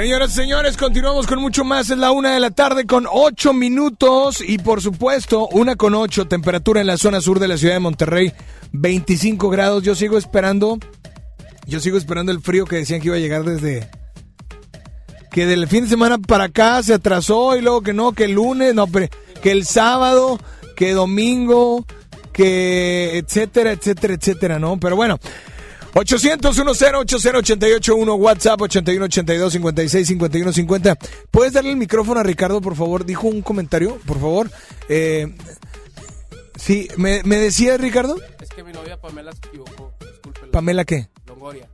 [0.00, 1.90] Señoras y señores, continuamos con mucho más.
[1.90, 6.26] Es la una de la tarde con ocho minutos y por supuesto, una con ocho,
[6.26, 8.32] temperatura en la zona sur de la ciudad de Monterrey,
[8.72, 9.82] 25 grados.
[9.82, 10.78] Yo sigo esperando,
[11.66, 13.90] yo sigo esperando el frío que decían que iba a llegar desde...
[15.30, 18.32] Que del fin de semana para acá se atrasó y luego que no, que el
[18.32, 19.06] lunes, no, pero
[19.42, 20.40] que el sábado,
[20.76, 21.84] que domingo,
[22.32, 24.80] que etcétera, etcétera, etcétera, ¿no?
[24.80, 25.18] Pero bueno,
[25.94, 30.96] 800 10 80881 WhatsApp 81 82 56 51 50.
[31.30, 33.04] ¿Puedes darle el micrófono a Ricardo, por favor?
[33.04, 34.50] Dijo un comentario, por favor.
[34.88, 35.34] Eh,
[36.56, 38.16] sí, ¿me, me decía Ricardo?
[38.40, 39.92] Es que mi novia Pamela se equivocó.
[40.00, 40.52] Discúlpelo.
[40.52, 41.08] ¿Pamela qué?
[41.26, 41.68] Longoria.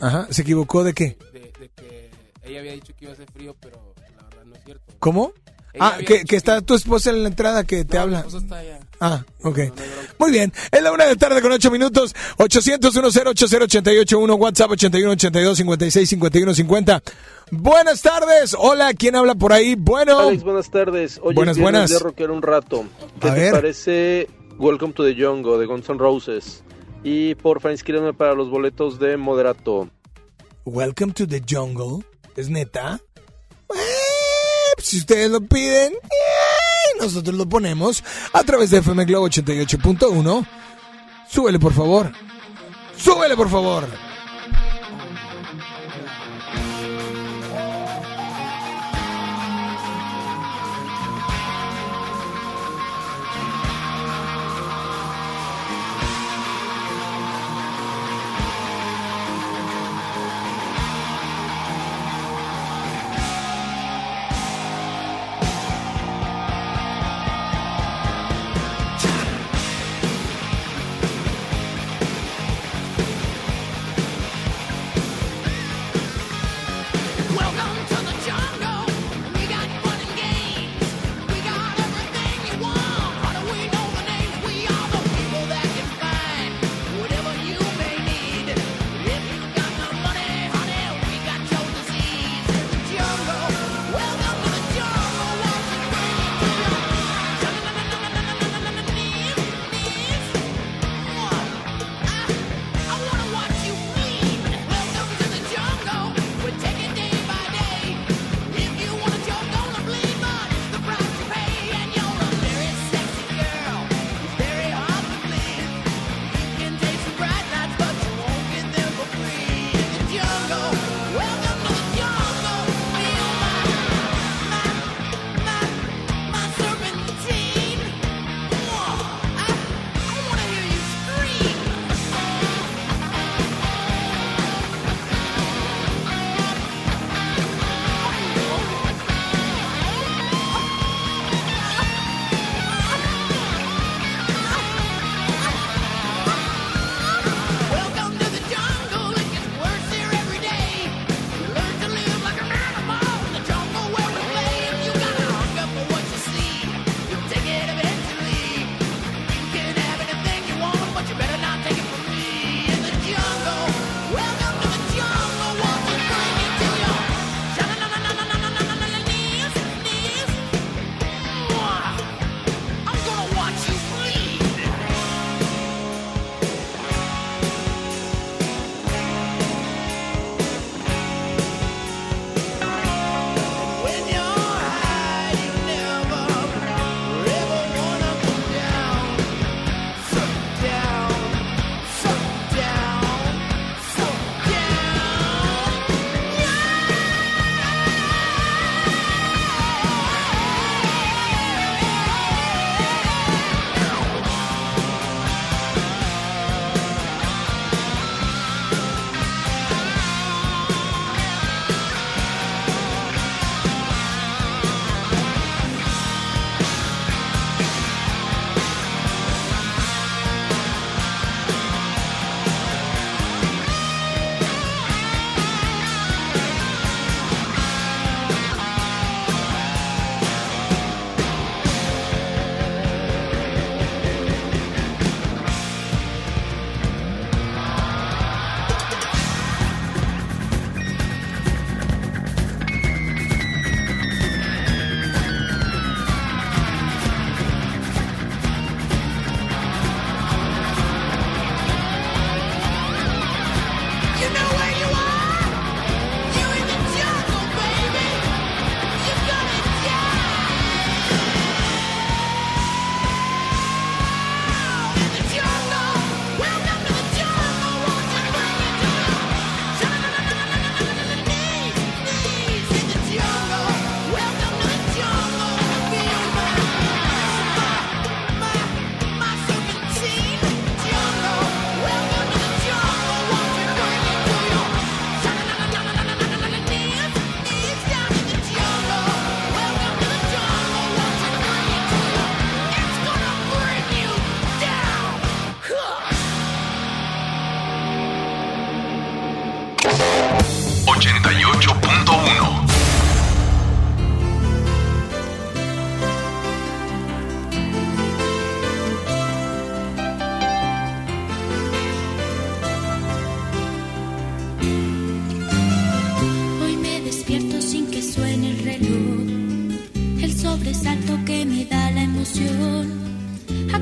[0.00, 1.16] Ajá, ¿se equivocó de qué?
[1.32, 2.10] De, de que
[2.44, 4.92] ella había dicho que iba a hacer frío, pero la verdad no es cierto.
[4.98, 5.32] ¿Cómo?
[5.72, 8.18] Ella Ah, que, que está tu esposa en la entrada que te No, habla.
[8.22, 8.79] mi esposa está allá.
[9.00, 9.58] Ah, ok.
[10.18, 10.52] Muy bien.
[10.70, 12.14] Es la una de la tarde con ocho minutos.
[12.36, 17.02] 800 10 80881 WhatsApp 81 82 56 51 50.
[17.50, 18.54] Buenas tardes.
[18.58, 19.74] Hola, ¿quién habla por ahí?
[19.74, 20.18] Bueno.
[20.18, 21.18] Alex, buenas tardes.
[21.22, 21.90] Oye, Buenas, buenas.
[21.90, 22.84] de rockero un rato.
[23.20, 23.52] ¿Qué A te ver.
[23.52, 24.28] parece
[24.58, 26.62] Welcome to the Jungle de Guns N' Roses?
[27.02, 29.88] Y porfa, inscríbeme para los boletos de Moderato.
[30.66, 32.04] Welcome to the jungle.
[32.36, 33.00] ¿Es neta?
[33.74, 33.74] Eh,
[34.78, 35.98] si ustedes lo piden, eh,
[37.00, 38.02] nosotros lo ponemos
[38.32, 40.46] a través de FM Globo 88.1.
[41.28, 42.12] Súbele, por favor.
[42.96, 44.09] Súbele, por favor.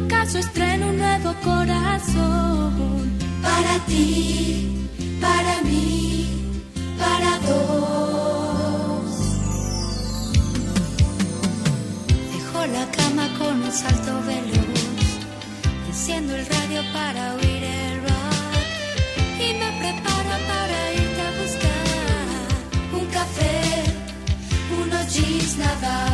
[0.09, 3.19] Acaso estreno un nuevo corazón.
[3.43, 4.89] Para ti,
[5.21, 6.27] para mí,
[6.99, 9.11] para dos.
[12.33, 15.09] Dejo la cama con un salto veloz.
[15.89, 18.57] Enciendo el radio para oír el rock.
[19.47, 21.87] Y me preparo para irte a buscar
[22.99, 23.57] un café,
[24.83, 26.08] unos jeans nada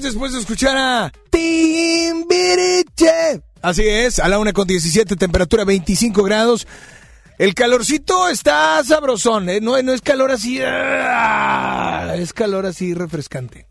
[0.00, 2.82] después de escuchar a Timbiriche.
[3.60, 6.66] Así es, a la una con 17, temperatura 25 grados.
[7.38, 9.60] El calorcito está sabrosón, ¿eh?
[9.60, 12.14] no, no es calor así, ¡ah!
[12.16, 13.66] es calor así refrescante.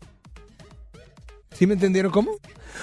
[1.56, 2.32] ¿Sí me entendieron cómo?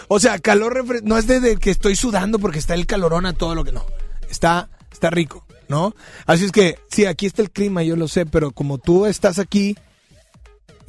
[0.08, 3.34] O sea, calor refres- no es desde que estoy sudando porque está el calorón a
[3.34, 3.86] todo lo que no.
[4.30, 5.96] Está, está rico, ¿no?
[6.26, 9.40] Así es que, sí, aquí está el clima, yo lo sé, pero como tú estás
[9.40, 9.76] aquí,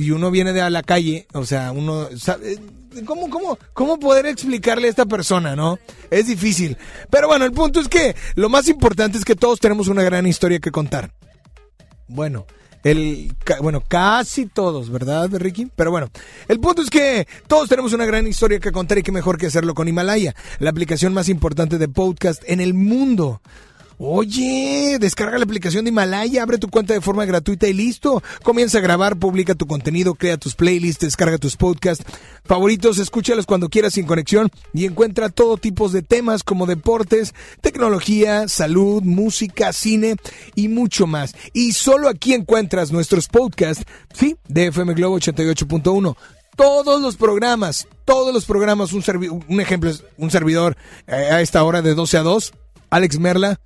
[0.00, 2.58] y uno viene de a la calle, o sea, uno sabe,
[3.04, 5.78] ¿cómo, cómo, cómo poder explicarle a esta persona, no?
[6.10, 6.78] Es difícil.
[7.10, 10.26] Pero bueno, el punto es que lo más importante es que todos tenemos una gran
[10.26, 11.12] historia que contar.
[12.08, 12.46] Bueno,
[12.82, 15.68] el, bueno, casi todos, ¿verdad, Ricky?
[15.76, 16.08] Pero bueno,
[16.48, 19.46] el punto es que todos tenemos una gran historia que contar y qué mejor que
[19.46, 23.42] hacerlo con Himalaya, la aplicación más importante de podcast en el mundo.
[24.02, 28.22] Oye, descarga la aplicación de Himalaya, abre tu cuenta de forma gratuita y listo.
[28.42, 32.02] Comienza a grabar, publica tu contenido, crea tus playlists, descarga tus podcasts
[32.42, 38.48] favoritos, escúchalos cuando quieras sin conexión y encuentra todo tipo de temas como deportes, tecnología,
[38.48, 40.16] salud, música, cine
[40.54, 41.34] y mucho más.
[41.52, 46.16] Y solo aquí encuentras nuestros podcasts, sí, de FM Globo 88.1
[46.56, 51.40] todos los programas, todos los programas, un, servi- un ejemplo es un servidor eh, a
[51.42, 52.52] esta hora de 12 a 2,
[52.90, 53.60] Alex Merla,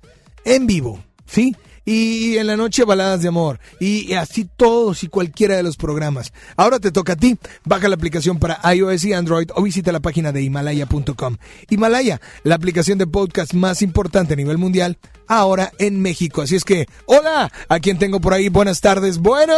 [0.45, 1.55] en vivo, ¿sí?
[1.87, 3.59] Y en la noche baladas de amor.
[3.79, 6.33] Y así todos y cualquiera de los programas.
[6.57, 7.37] Ahora te toca a ti.
[7.63, 11.37] Baja la aplicación para iOS y Android o visita la página de himalaya.com.
[11.69, 14.97] Himalaya, la aplicación de podcast más importante a nivel mundial,
[15.27, 16.41] ahora en México.
[16.41, 18.49] Así es que, hola, a quien tengo por ahí.
[18.49, 19.19] Buenas tardes.
[19.19, 19.53] Bueno.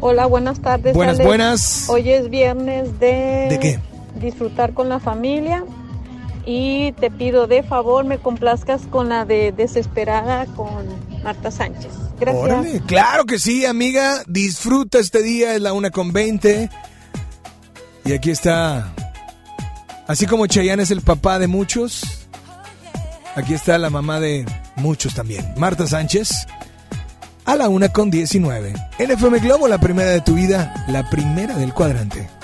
[0.00, 0.94] Hola, buenas tardes.
[0.94, 1.26] Buenas, Alex.
[1.26, 1.88] buenas.
[1.90, 3.48] Hoy es viernes de...
[3.50, 3.78] ¿De qué?
[4.18, 5.64] Disfrutar con la familia.
[6.50, 10.70] Y te pido de favor me complazcas con la de Desesperada con
[11.22, 11.92] Marta Sánchez.
[12.18, 12.82] Gracias.
[12.86, 14.22] Claro que sí, amiga.
[14.26, 16.70] Disfruta este día, es la una con 20.
[18.06, 18.94] Y aquí está.
[20.06, 22.26] Así como Chayanne es el papá de muchos,
[23.34, 24.46] aquí está la mamá de
[24.76, 25.52] muchos también.
[25.58, 26.30] Marta Sánchez.
[27.44, 28.72] A la una con 19.
[28.98, 32.37] NFM Globo, la primera de tu vida, la primera del cuadrante.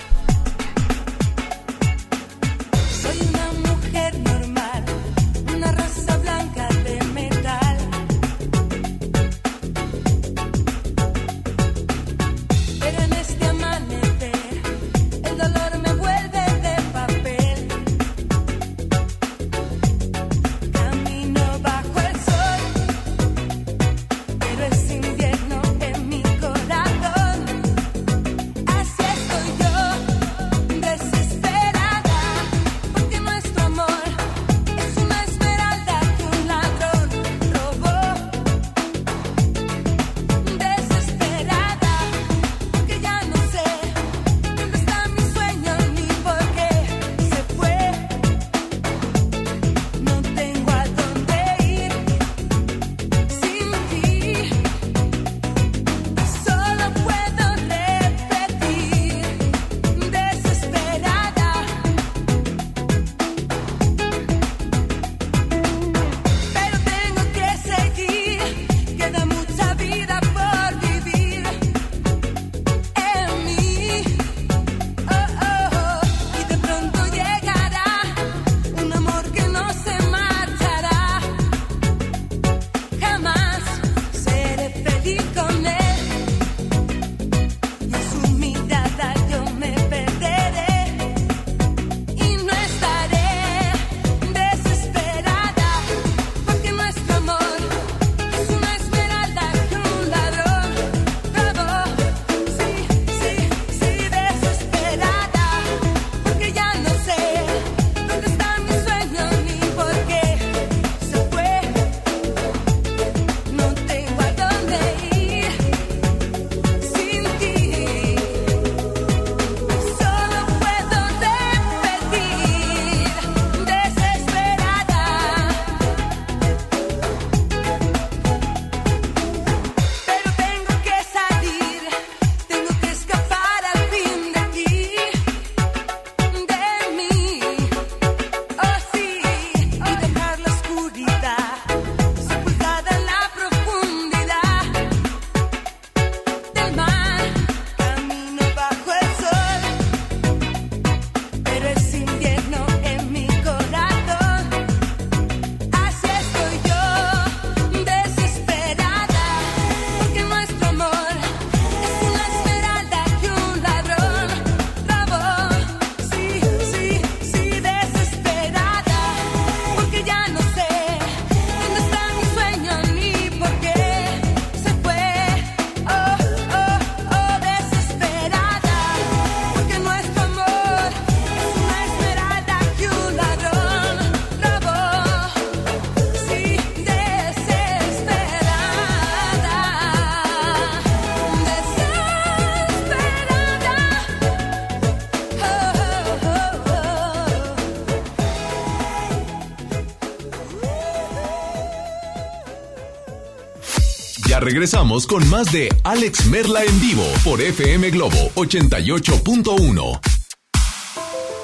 [204.55, 209.99] Regresamos con más de Alex Merla en vivo por FM Globo 88.1.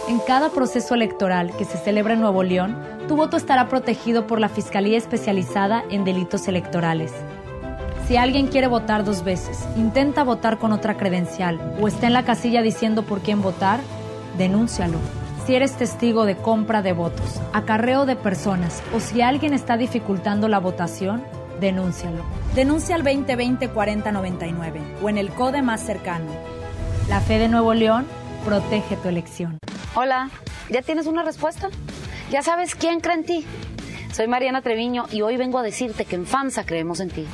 [0.07, 2.77] En cada proceso electoral que se celebra en Nuevo León,
[3.09, 7.11] tu voto estará protegido por la Fiscalía Especializada en Delitos Electorales.
[8.07, 12.23] Si alguien quiere votar dos veces, intenta votar con otra credencial o está en la
[12.23, 13.81] casilla diciendo por quién votar,
[14.37, 14.99] denúncialo.
[15.45, 20.47] Si eres testigo de compra de votos, acarreo de personas o si alguien está dificultando
[20.47, 21.21] la votación,
[21.59, 22.40] denúncialo.
[22.55, 26.29] Denuncia al 2020-4099 o en el CODE más cercano.
[27.07, 28.05] La fe de Nuevo León
[28.43, 29.57] protege tu elección.
[29.95, 30.29] Hola,
[30.69, 31.69] ¿ya tienes una respuesta?
[32.29, 33.45] ¿Ya sabes quién cree en ti?
[34.11, 37.25] Soy Mariana Treviño y hoy vengo a decirte que en FAMSA creemos en ti.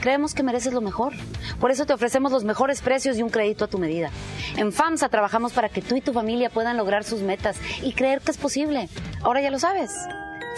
[0.00, 1.14] Creemos que mereces lo mejor.
[1.58, 4.10] Por eso te ofrecemos los mejores precios y un crédito a tu medida.
[4.56, 8.20] En FAMSA trabajamos para que tú y tu familia puedan lograr sus metas y creer
[8.20, 8.88] que es posible.
[9.22, 9.90] Ahora ya lo sabes.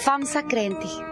[0.00, 1.11] FAMSA cree en ti.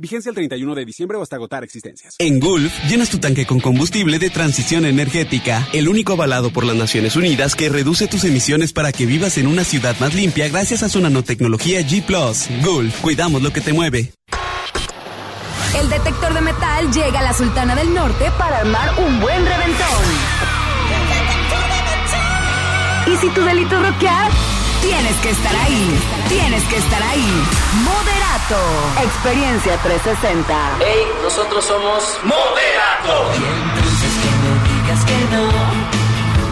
[0.00, 2.16] Vigencia el 31 de diciembre o hasta agotar existencias.
[2.18, 6.76] En Gulf, llenas tu tanque con combustible de transición energética, el único avalado por las
[6.76, 10.82] Naciones Unidas que reduce tus emisiones para que vivas en una ciudad más limpia gracias
[10.82, 12.04] a su nanotecnología G⁇
[12.64, 14.12] Gulf, cuidamos lo que te mueve.
[15.78, 20.04] El detector de metal llega a la Sultana del Norte para armar un buen reventón.
[23.06, 24.30] Y si tu delito es rockear,
[24.82, 25.98] tienes que estar ahí.
[26.28, 27.42] Tienes que estar ahí.
[28.50, 29.02] Moderato.
[29.02, 30.78] Experiencia 360.
[30.80, 33.30] Hey, nosotros somos Moderato.
[33.32, 35.46] Y entonces que no digas que no,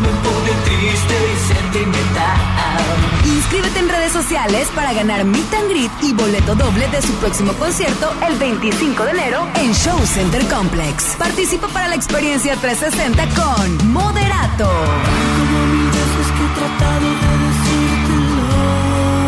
[0.02, 2.38] me pone triste y sentimental.
[3.24, 7.52] Inscríbete en redes sociales para ganar Meet and Greet y boleto doble de su próximo
[7.54, 11.16] concierto el 25 de enero en Show Center Complex.
[11.16, 14.70] Participa para la experiencia 360 con Moderato.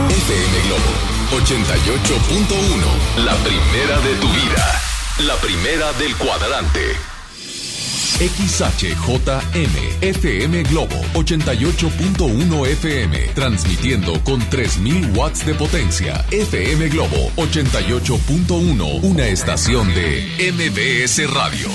[0.09, 3.25] FM Globo 88.1.
[3.25, 4.81] La primera de tu vida.
[5.21, 6.97] La primera del cuadrante.
[8.19, 16.25] XHJM FM Globo 88.1 FM transmitiendo con 3000 watts de potencia.
[16.33, 21.69] FM Globo 88.1 una estación de MBS Radio.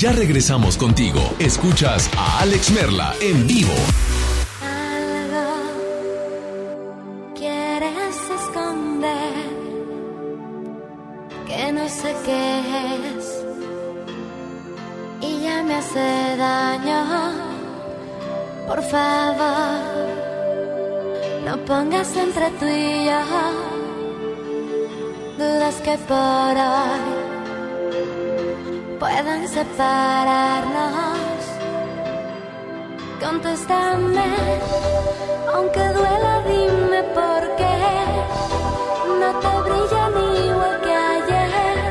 [0.00, 1.36] Ya regresamos contigo.
[1.38, 3.76] Escuchas a Alex Merla en vivo.
[18.92, 19.80] Favor,
[21.46, 23.22] no pongas entre tú y yo
[25.38, 27.04] dudas que por hoy
[29.00, 31.40] puedan separarnos.
[33.24, 34.30] Contéstame,
[35.54, 37.78] aunque duela, dime por qué
[39.20, 40.14] no te brillan
[40.46, 41.82] igual que ayer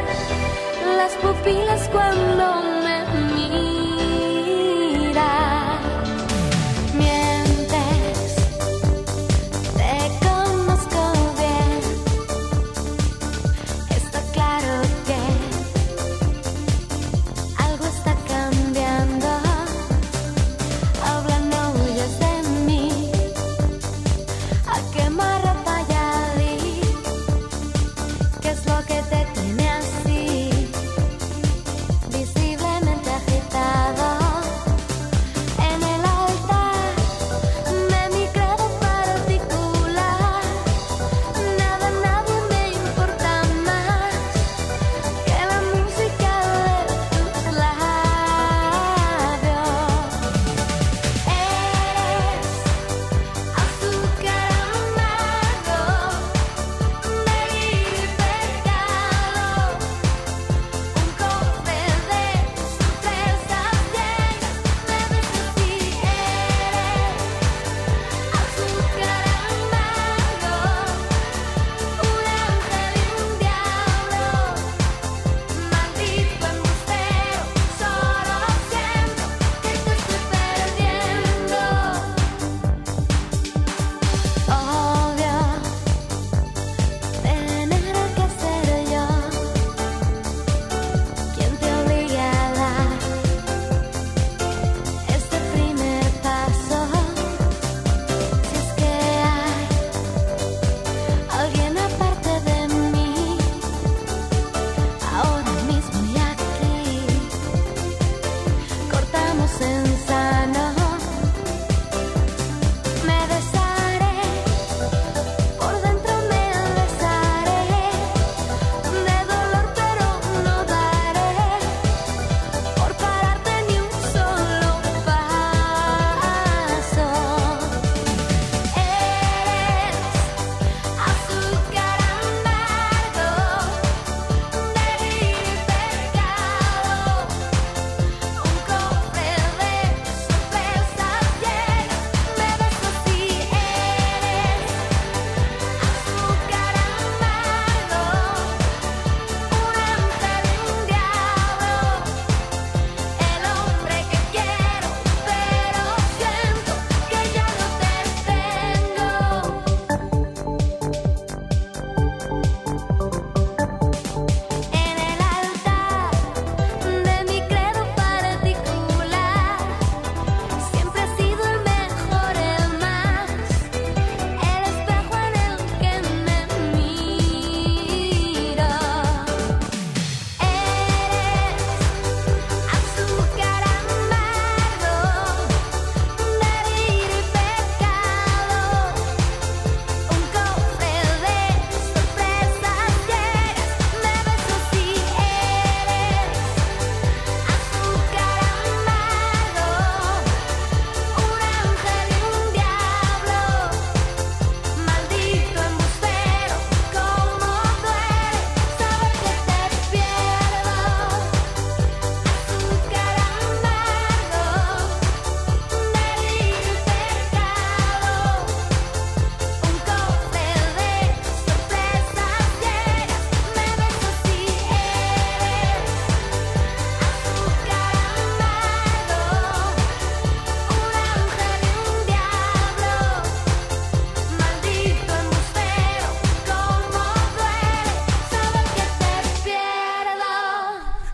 [0.99, 2.70] las pupilas cuando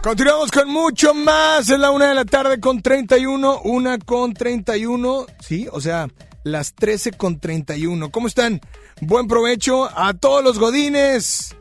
[0.07, 1.69] Continuamos con mucho más.
[1.69, 5.25] Es la una de la tarde con 31, una con 31.
[5.41, 6.07] Sí, o sea,
[6.45, 8.09] las 13 con 31.
[8.09, 8.61] ¿Cómo están?
[9.01, 11.57] Buen provecho a todos los godines.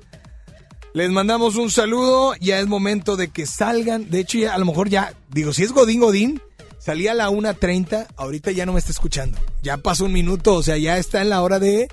[0.95, 2.37] Les mandamos un saludo.
[2.37, 4.11] Ya es momento de que salgan.
[4.11, 6.41] De hecho, ya a lo mejor ya, digo, si es Godín Godín,
[6.79, 8.07] salía a la 1.30.
[8.15, 9.41] Ahorita ya no me está escuchando.
[9.65, 11.89] Ya pasó un minuto, o sea, ya está en la hora de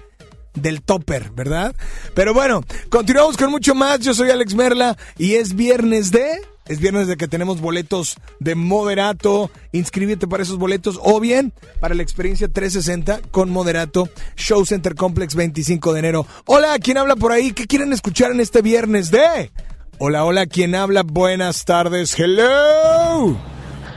[0.53, 1.75] del topper, ¿verdad?
[2.13, 3.99] Pero bueno, continuamos con mucho más.
[3.99, 6.41] Yo soy Alex Merla y es viernes de.
[6.65, 9.51] Es viernes de que tenemos boletos de Moderato.
[9.73, 11.51] Inscríbete para esos boletos o bien
[11.81, 14.07] para la experiencia 360 con Moderato
[14.37, 16.25] Show Center Complex 25 de enero.
[16.45, 17.51] Hola, ¿quién habla por ahí?
[17.51, 19.51] ¿Qué quieren escuchar en este viernes de?
[19.97, 21.03] Hola, hola, ¿quién habla?
[21.03, 22.17] Buenas tardes.
[22.17, 23.37] Hello.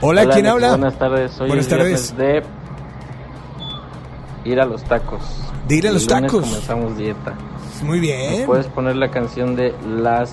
[0.01, 0.69] Hola, ¿quién Alex, habla?
[0.71, 1.39] Buenas tardes.
[1.39, 2.17] Hoy Buenas es tardes.
[2.17, 2.43] de
[4.43, 5.21] ir a los tacos.
[5.67, 6.41] De ir a los tacos.
[6.45, 7.37] comenzamos dieta.
[7.83, 8.45] Muy ¿Me bien.
[8.45, 10.31] puedes poner la canción de las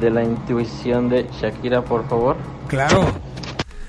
[0.00, 2.36] de la intuición de Shakira, por favor?
[2.68, 3.04] Claro.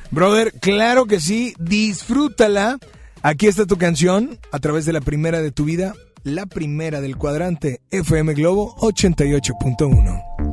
[0.10, 1.54] Brother, claro que sí.
[1.60, 2.80] Disfrútala.
[3.22, 5.94] Aquí está tu canción a través de la primera de tu vida,
[6.24, 10.51] la primera del cuadrante FM Globo 88.1.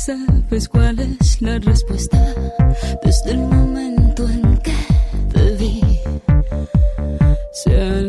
[0.00, 2.18] sabes cuál es la respuesta
[3.04, 4.74] desde el momento en que
[5.32, 6.00] te vi.
[7.52, 8.00] Sea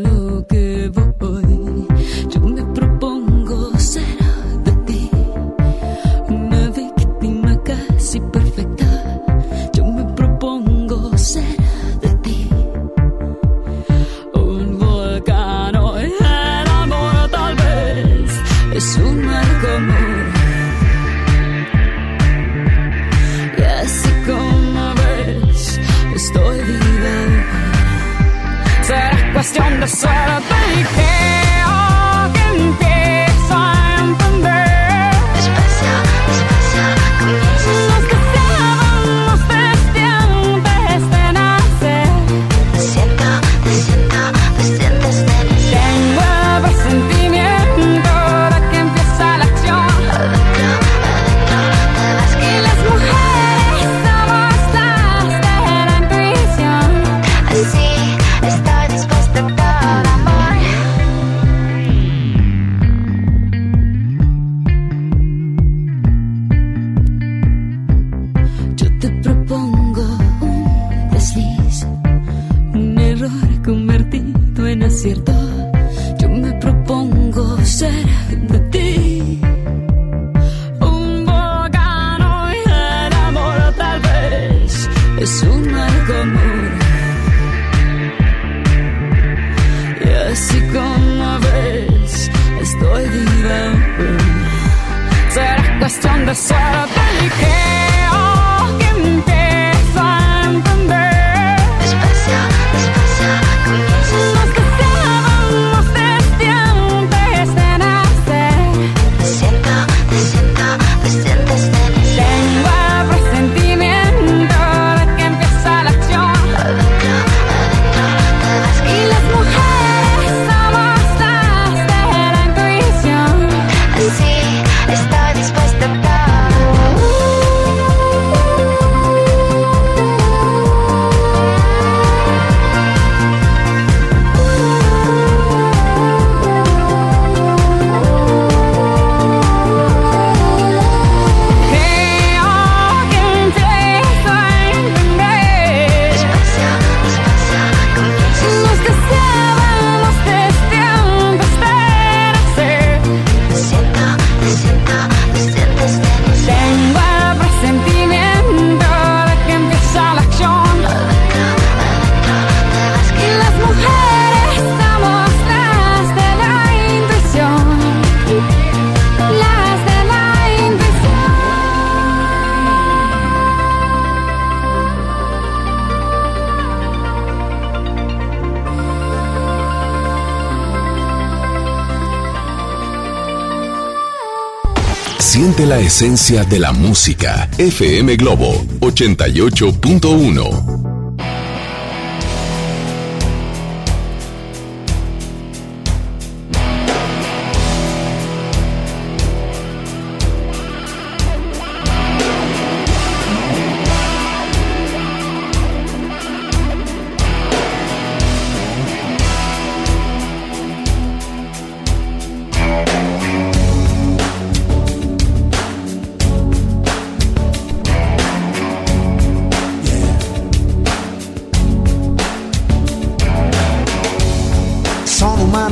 [185.92, 187.50] esencia de la música.
[187.58, 190.71] FM Globo 88.1.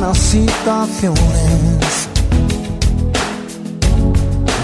[0.01, 1.19] humanas situaciones.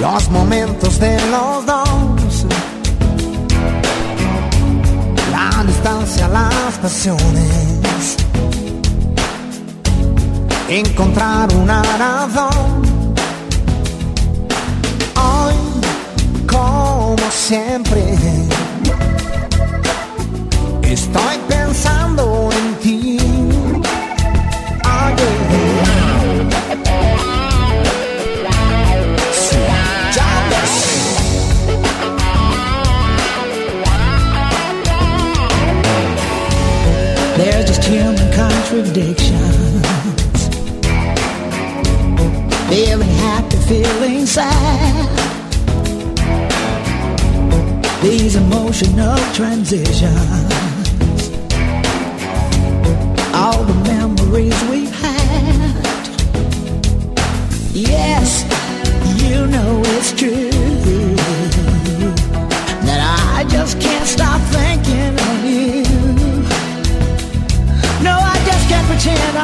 [0.02, 2.46] Los momentos de los dos.
[5.32, 8.18] La distancia, las pasiones.
[10.70, 13.16] Encontrar una razón.
[15.16, 15.56] Hoy,
[16.48, 18.04] como siempre,
[20.84, 23.27] estoy pensando en ti.
[38.78, 40.50] Contradictions.
[42.70, 45.10] Feeling happy, feeling sad.
[48.04, 50.12] These emotional transitions.
[53.34, 55.74] All the memories we've had.
[57.74, 58.44] Yes,
[59.24, 60.47] you know it's true.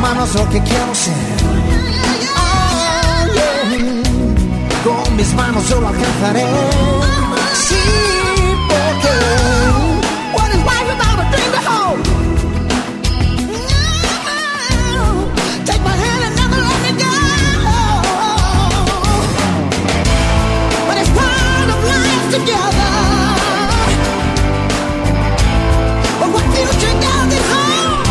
[0.00, 1.29] Humano es lo que quiero ser.
[5.20, 6.46] Mis manos yo lo alcanzaré.
[7.66, 7.76] Sí,
[8.70, 9.14] porque
[10.34, 12.00] what is life without a dream to hold?
[15.66, 17.16] Take my hand and never let me go.
[20.88, 22.92] But it's part of life together.
[26.34, 28.06] What future does it hold?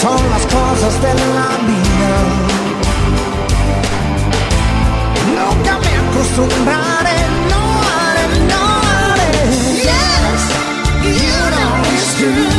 [0.00, 1.12] Son las cosas de
[6.36, 7.18] me acostumbraré,
[7.50, 9.32] no haré, no haré.
[9.88, 10.42] Yes,
[11.04, 12.52] you know it's true.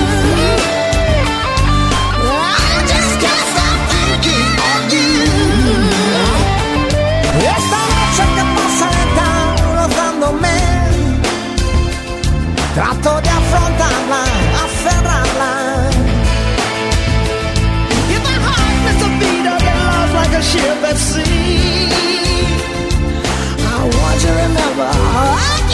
[2.29, 5.07] I just can't stop thinking of you.
[12.73, 14.23] Trato de afrontarla,
[14.65, 15.51] aferrarla.
[18.13, 22.16] If my heart missed a beat it lost like a ship at sea,
[24.77, 25.66] you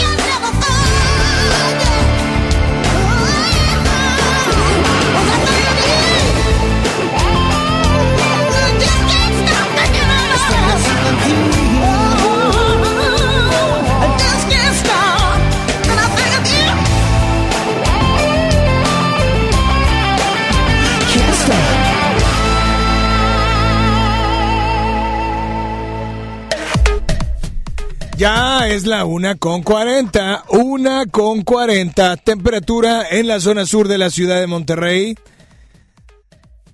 [28.68, 34.08] Es la una con 40, una con 40, temperatura en la zona sur de la
[34.10, 35.16] ciudad de Monterrey.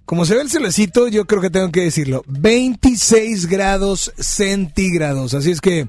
[0.04, 5.34] Como se ve el celecito, yo creo que tengo que decirlo, 26 grados centígrados.
[5.34, 5.88] Así es que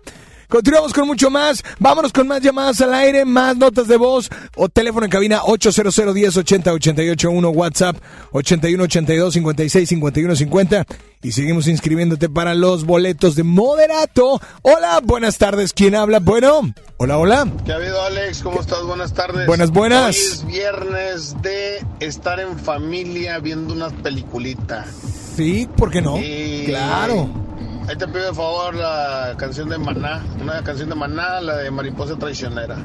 [0.52, 1.64] continuamos con mucho más.
[1.80, 6.14] Vámonos con más llamadas al aire, más notas de voz o teléfono en cabina 800
[6.14, 7.98] 10 80 88 1, WhatsApp
[8.34, 10.86] 81 82 56 51 50
[11.23, 14.41] y seguimos inscribiéndote para los boletos de Moderato.
[14.64, 15.72] Hola, buenas tardes.
[15.73, 16.19] ¿Quién habla?
[16.19, 17.48] Bueno, hola, hola.
[17.65, 18.41] ¿Qué ha habido, Alex?
[18.41, 18.82] ¿Cómo estás?
[18.84, 19.48] Buenas tardes.
[19.48, 20.15] Buenas, buenas.
[20.15, 24.86] Hoy es viernes de estar en familia viendo una peliculita.
[25.38, 26.18] Sí, ¿por qué no?
[26.19, 27.30] Y- Claro.
[27.88, 31.72] Ahí te pido de favor la canción de Maná, una canción de Maná, la de
[31.72, 32.78] Mariposa Traicionera.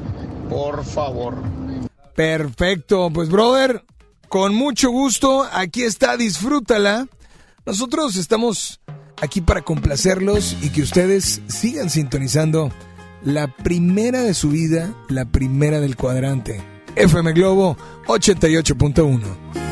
[0.49, 1.35] Por favor.
[2.15, 3.83] Perfecto, pues brother,
[4.27, 7.07] con mucho gusto, aquí está, disfrútala.
[7.65, 8.79] Nosotros estamos
[9.21, 12.71] aquí para complacerlos y que ustedes sigan sintonizando
[13.23, 16.63] la primera de su vida, la primera del cuadrante.
[16.95, 19.66] FM Globo 88.1.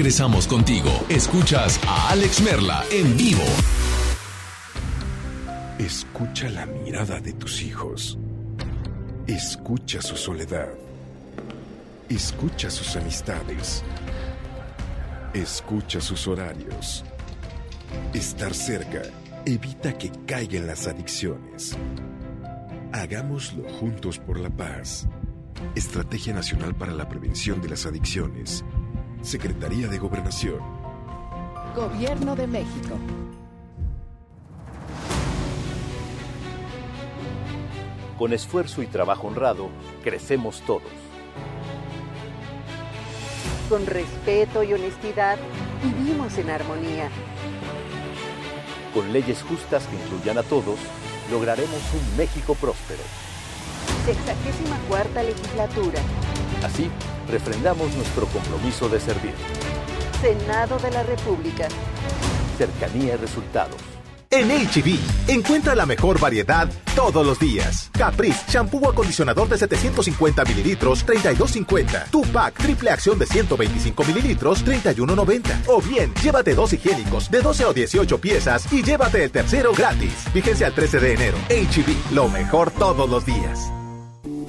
[0.00, 0.88] regresamos contigo.
[1.10, 3.44] Escuchas a Alex Merla en vivo.
[5.78, 8.16] Escucha la mirada de tus hijos.
[9.26, 10.70] Escucha su soledad.
[12.08, 13.84] Escucha sus amistades.
[15.34, 17.04] Escucha sus horarios.
[18.14, 19.02] Estar cerca
[19.44, 21.76] evita que caigan las adicciones.
[22.92, 25.06] Hagámoslo juntos por la paz.
[25.74, 28.29] Estrategia Nacional para la Prevención de las Adicciones.
[29.22, 30.60] Secretaría de Gobernación.
[31.76, 32.96] Gobierno de México.
[38.18, 39.68] Con esfuerzo y trabajo honrado,
[40.02, 40.90] crecemos todos.
[43.68, 45.38] Con respeto y honestidad,
[45.82, 47.10] vivimos en armonía.
[48.94, 50.78] Con leyes justas que incluyan a todos,
[51.30, 53.02] lograremos un México próspero.
[54.06, 56.00] Sexagésima cuarta legislatura.
[56.64, 56.90] Así,
[57.30, 59.34] refrendamos nuestro compromiso de servir.
[60.20, 61.68] Senado de la República.
[62.58, 63.76] Cercanía y resultados.
[64.32, 64.96] En HB,
[65.26, 67.90] encuentra la mejor variedad todos los días.
[67.98, 72.10] Caprice, shampoo o acondicionador de 750 mililitros, 32.50.
[72.10, 75.62] Tupac, triple acción de 125 mililitros, 31.90.
[75.66, 80.12] O bien, llévate dos higiénicos de 12 o 18 piezas y llévate el tercero gratis.
[80.32, 81.38] Fíjense al 13 de enero.
[81.48, 83.72] HB, lo mejor todos los días.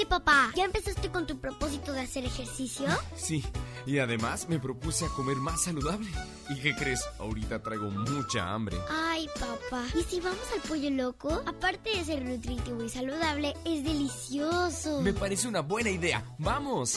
[0.00, 2.86] Órale, papá, ¿ya empezaste con tu propósito de hacer ejercicio?
[3.16, 3.44] Sí,
[3.84, 6.08] y además me propuse a comer más saludable.
[6.48, 7.04] ¿Y qué crees?
[7.18, 8.78] Ahorita traigo mucha hambre.
[8.88, 11.42] Ay, papá, ¿y si vamos al pollo loco?
[11.46, 15.02] Aparte de ser nutritivo y saludable, es delicioso.
[15.02, 16.24] Me parece una buena idea.
[16.38, 16.96] ¡Vamos!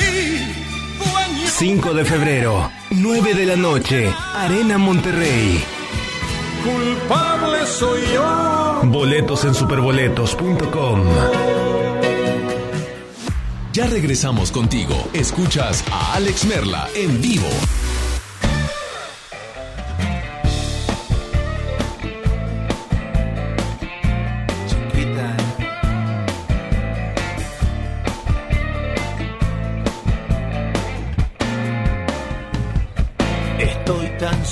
[1.61, 5.63] 5 de febrero, 9 de la noche, Arena Monterrey.
[6.63, 8.81] culpable soy yo.
[8.85, 11.03] Boletos en superboletos.com.
[13.73, 14.95] Ya regresamos contigo.
[15.13, 17.45] Escuchas a Alex Merla en vivo.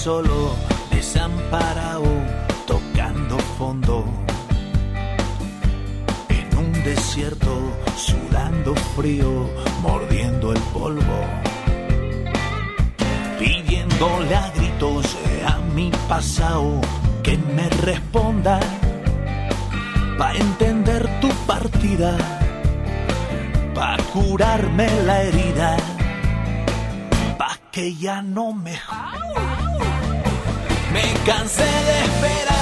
[0.03, 0.55] Solo,
[0.91, 2.05] desamparado,
[2.65, 4.05] tocando fondo.
[6.30, 7.53] En un desierto,
[7.97, 9.49] sudando frío,
[9.81, 11.19] mordiendo el polvo.
[13.39, 16.80] Pidiéndole a gritos a mi pasado
[17.21, 18.61] que me responda.
[20.17, 22.15] Pa' entender tu partida,
[23.76, 25.98] pa' curarme la herida
[27.72, 28.80] que ya no me...
[30.94, 32.59] Me cansé de esperarte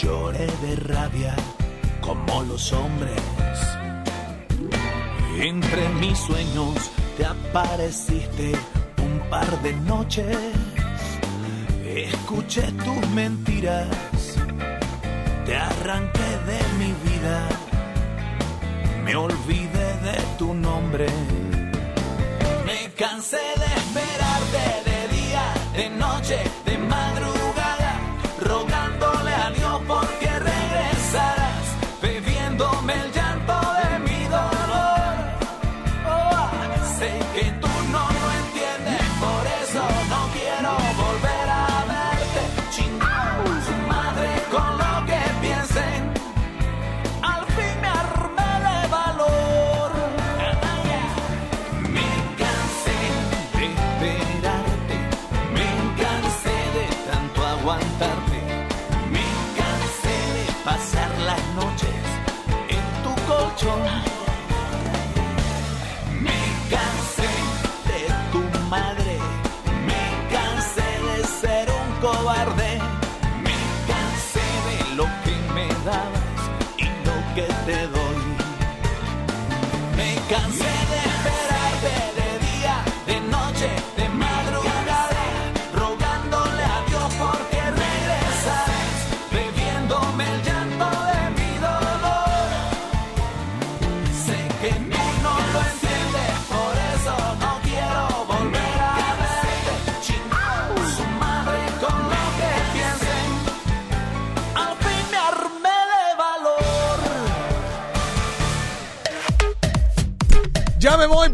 [0.00, 1.34] Lloré de rabia
[2.00, 3.20] como los hombres.
[5.38, 8.52] Entre mis sueños te apareciste
[9.02, 10.36] un par de noches.
[11.84, 13.88] Escuché tus mentiras,
[15.44, 17.48] te arranqué de mi vida,
[19.04, 21.06] me olvidé de tu nombre.
[22.64, 26.38] Me cansé de esperarte de día, de noche,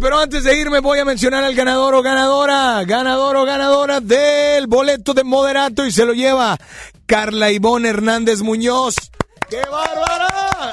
[0.01, 4.67] Pero antes de irme voy a mencionar al ganador o ganadora, ganador o ganadora del
[4.67, 6.59] boleto de moderato y se lo lleva
[7.07, 8.97] Carla Ivonne Hernández Muñoz.
[9.49, 10.73] ¡Qué bárbara!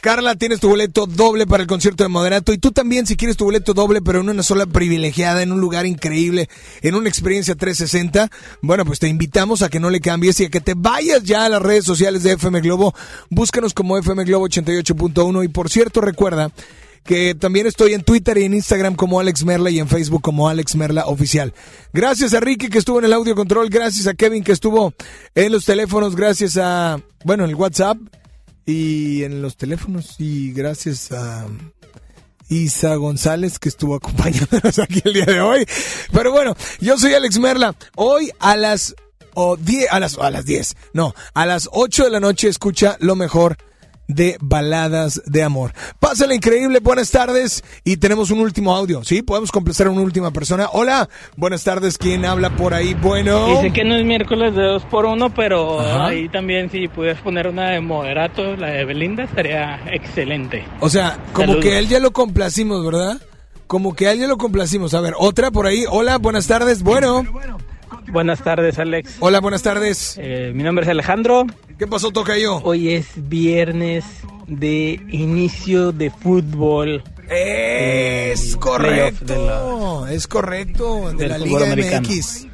[0.00, 3.38] Carla, tienes tu boleto doble para el concierto de Moderato y tú también si quieres
[3.38, 6.50] tu boleto doble pero en una sola privilegiada, en un lugar increíble,
[6.82, 8.30] en una experiencia 360,
[8.60, 11.46] bueno pues te invitamos a que no le cambies y a que te vayas ya
[11.46, 12.94] a las redes sociales de FM Globo,
[13.30, 16.50] búscanos como FM Globo 88.1 y por cierto recuerda
[17.04, 20.48] que también estoy en Twitter y en Instagram como Alex Merla y en Facebook como
[20.48, 21.52] Alex Merla Oficial.
[21.92, 24.94] Gracias a Ricky que estuvo en el audio control, gracias a Kevin que estuvo
[25.34, 27.98] en los teléfonos, gracias a, bueno, en el WhatsApp
[28.66, 31.46] y en los teléfonos y gracias a
[32.48, 35.66] Isa González que estuvo acompañándonos aquí el día de hoy.
[36.12, 37.74] Pero bueno, yo soy Alex Merla.
[37.96, 38.94] Hoy a las
[39.34, 42.96] o 10 a las a las 10, no, a las 8 de la noche escucha
[43.00, 43.58] lo mejor
[44.08, 45.72] de baladas de amor.
[45.98, 49.22] Pásale increíble, buenas tardes y tenemos un último audio, ¿sí?
[49.22, 50.68] Podemos complacer a una última persona.
[50.72, 52.94] Hola, buenas tardes, ¿quién habla por ahí?
[52.94, 53.48] Bueno.
[53.48, 56.06] Dice que no es miércoles de dos por uno, pero Ajá.
[56.06, 60.64] ahí también si pudieras poner una de moderato, la de Belinda, estaría excelente.
[60.80, 61.64] O sea, como Saludos.
[61.64, 63.20] que él ya lo complacimos, ¿verdad?
[63.66, 64.92] Como que a él ya lo complacimos.
[64.94, 65.84] A ver, otra por ahí.
[65.88, 66.82] Hola, buenas tardes.
[66.82, 67.24] Bueno.
[68.12, 69.16] Buenas tardes, Alex.
[69.20, 70.16] Hola, buenas tardes.
[70.20, 71.46] Eh, mi nombre es Alejandro.
[71.78, 72.58] ¿Qué pasó, Tocayo?
[72.62, 74.04] Hoy es viernes
[74.46, 77.02] de inicio de fútbol.
[77.28, 80.02] Es Eh, correcto.
[80.04, 81.10] la- Es correcto.
[81.10, 82.08] De del la fútbol Liga americano.
[82.08, 82.46] MX.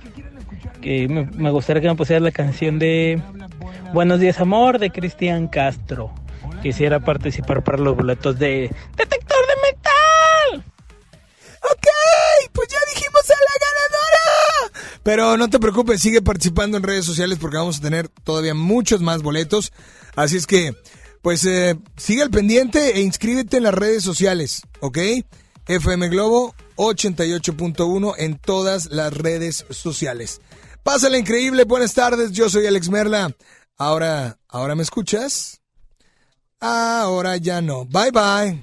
[0.80, 3.20] que me, me gustaría que me pusieras la canción de
[3.92, 6.10] Buenos días amor de Cristian Castro.
[6.62, 10.64] Quisiera participar para los boletos de Detector de Metal.
[11.70, 11.86] Ok,
[15.10, 19.00] Pero no te preocupes, sigue participando en redes sociales porque vamos a tener todavía muchos
[19.00, 19.72] más boletos.
[20.14, 20.72] Así es que,
[21.20, 24.98] pues eh, sigue al pendiente e inscríbete en las redes sociales, ¿ok?
[25.66, 30.42] FM Globo 88.1 en todas las redes sociales.
[30.84, 33.34] Pásale increíble, buenas tardes, yo soy Alex Merla.
[33.78, 35.60] Ahora, ¿ahora me escuchas?
[36.60, 37.84] Ahora ya no.
[37.84, 38.62] Bye bye.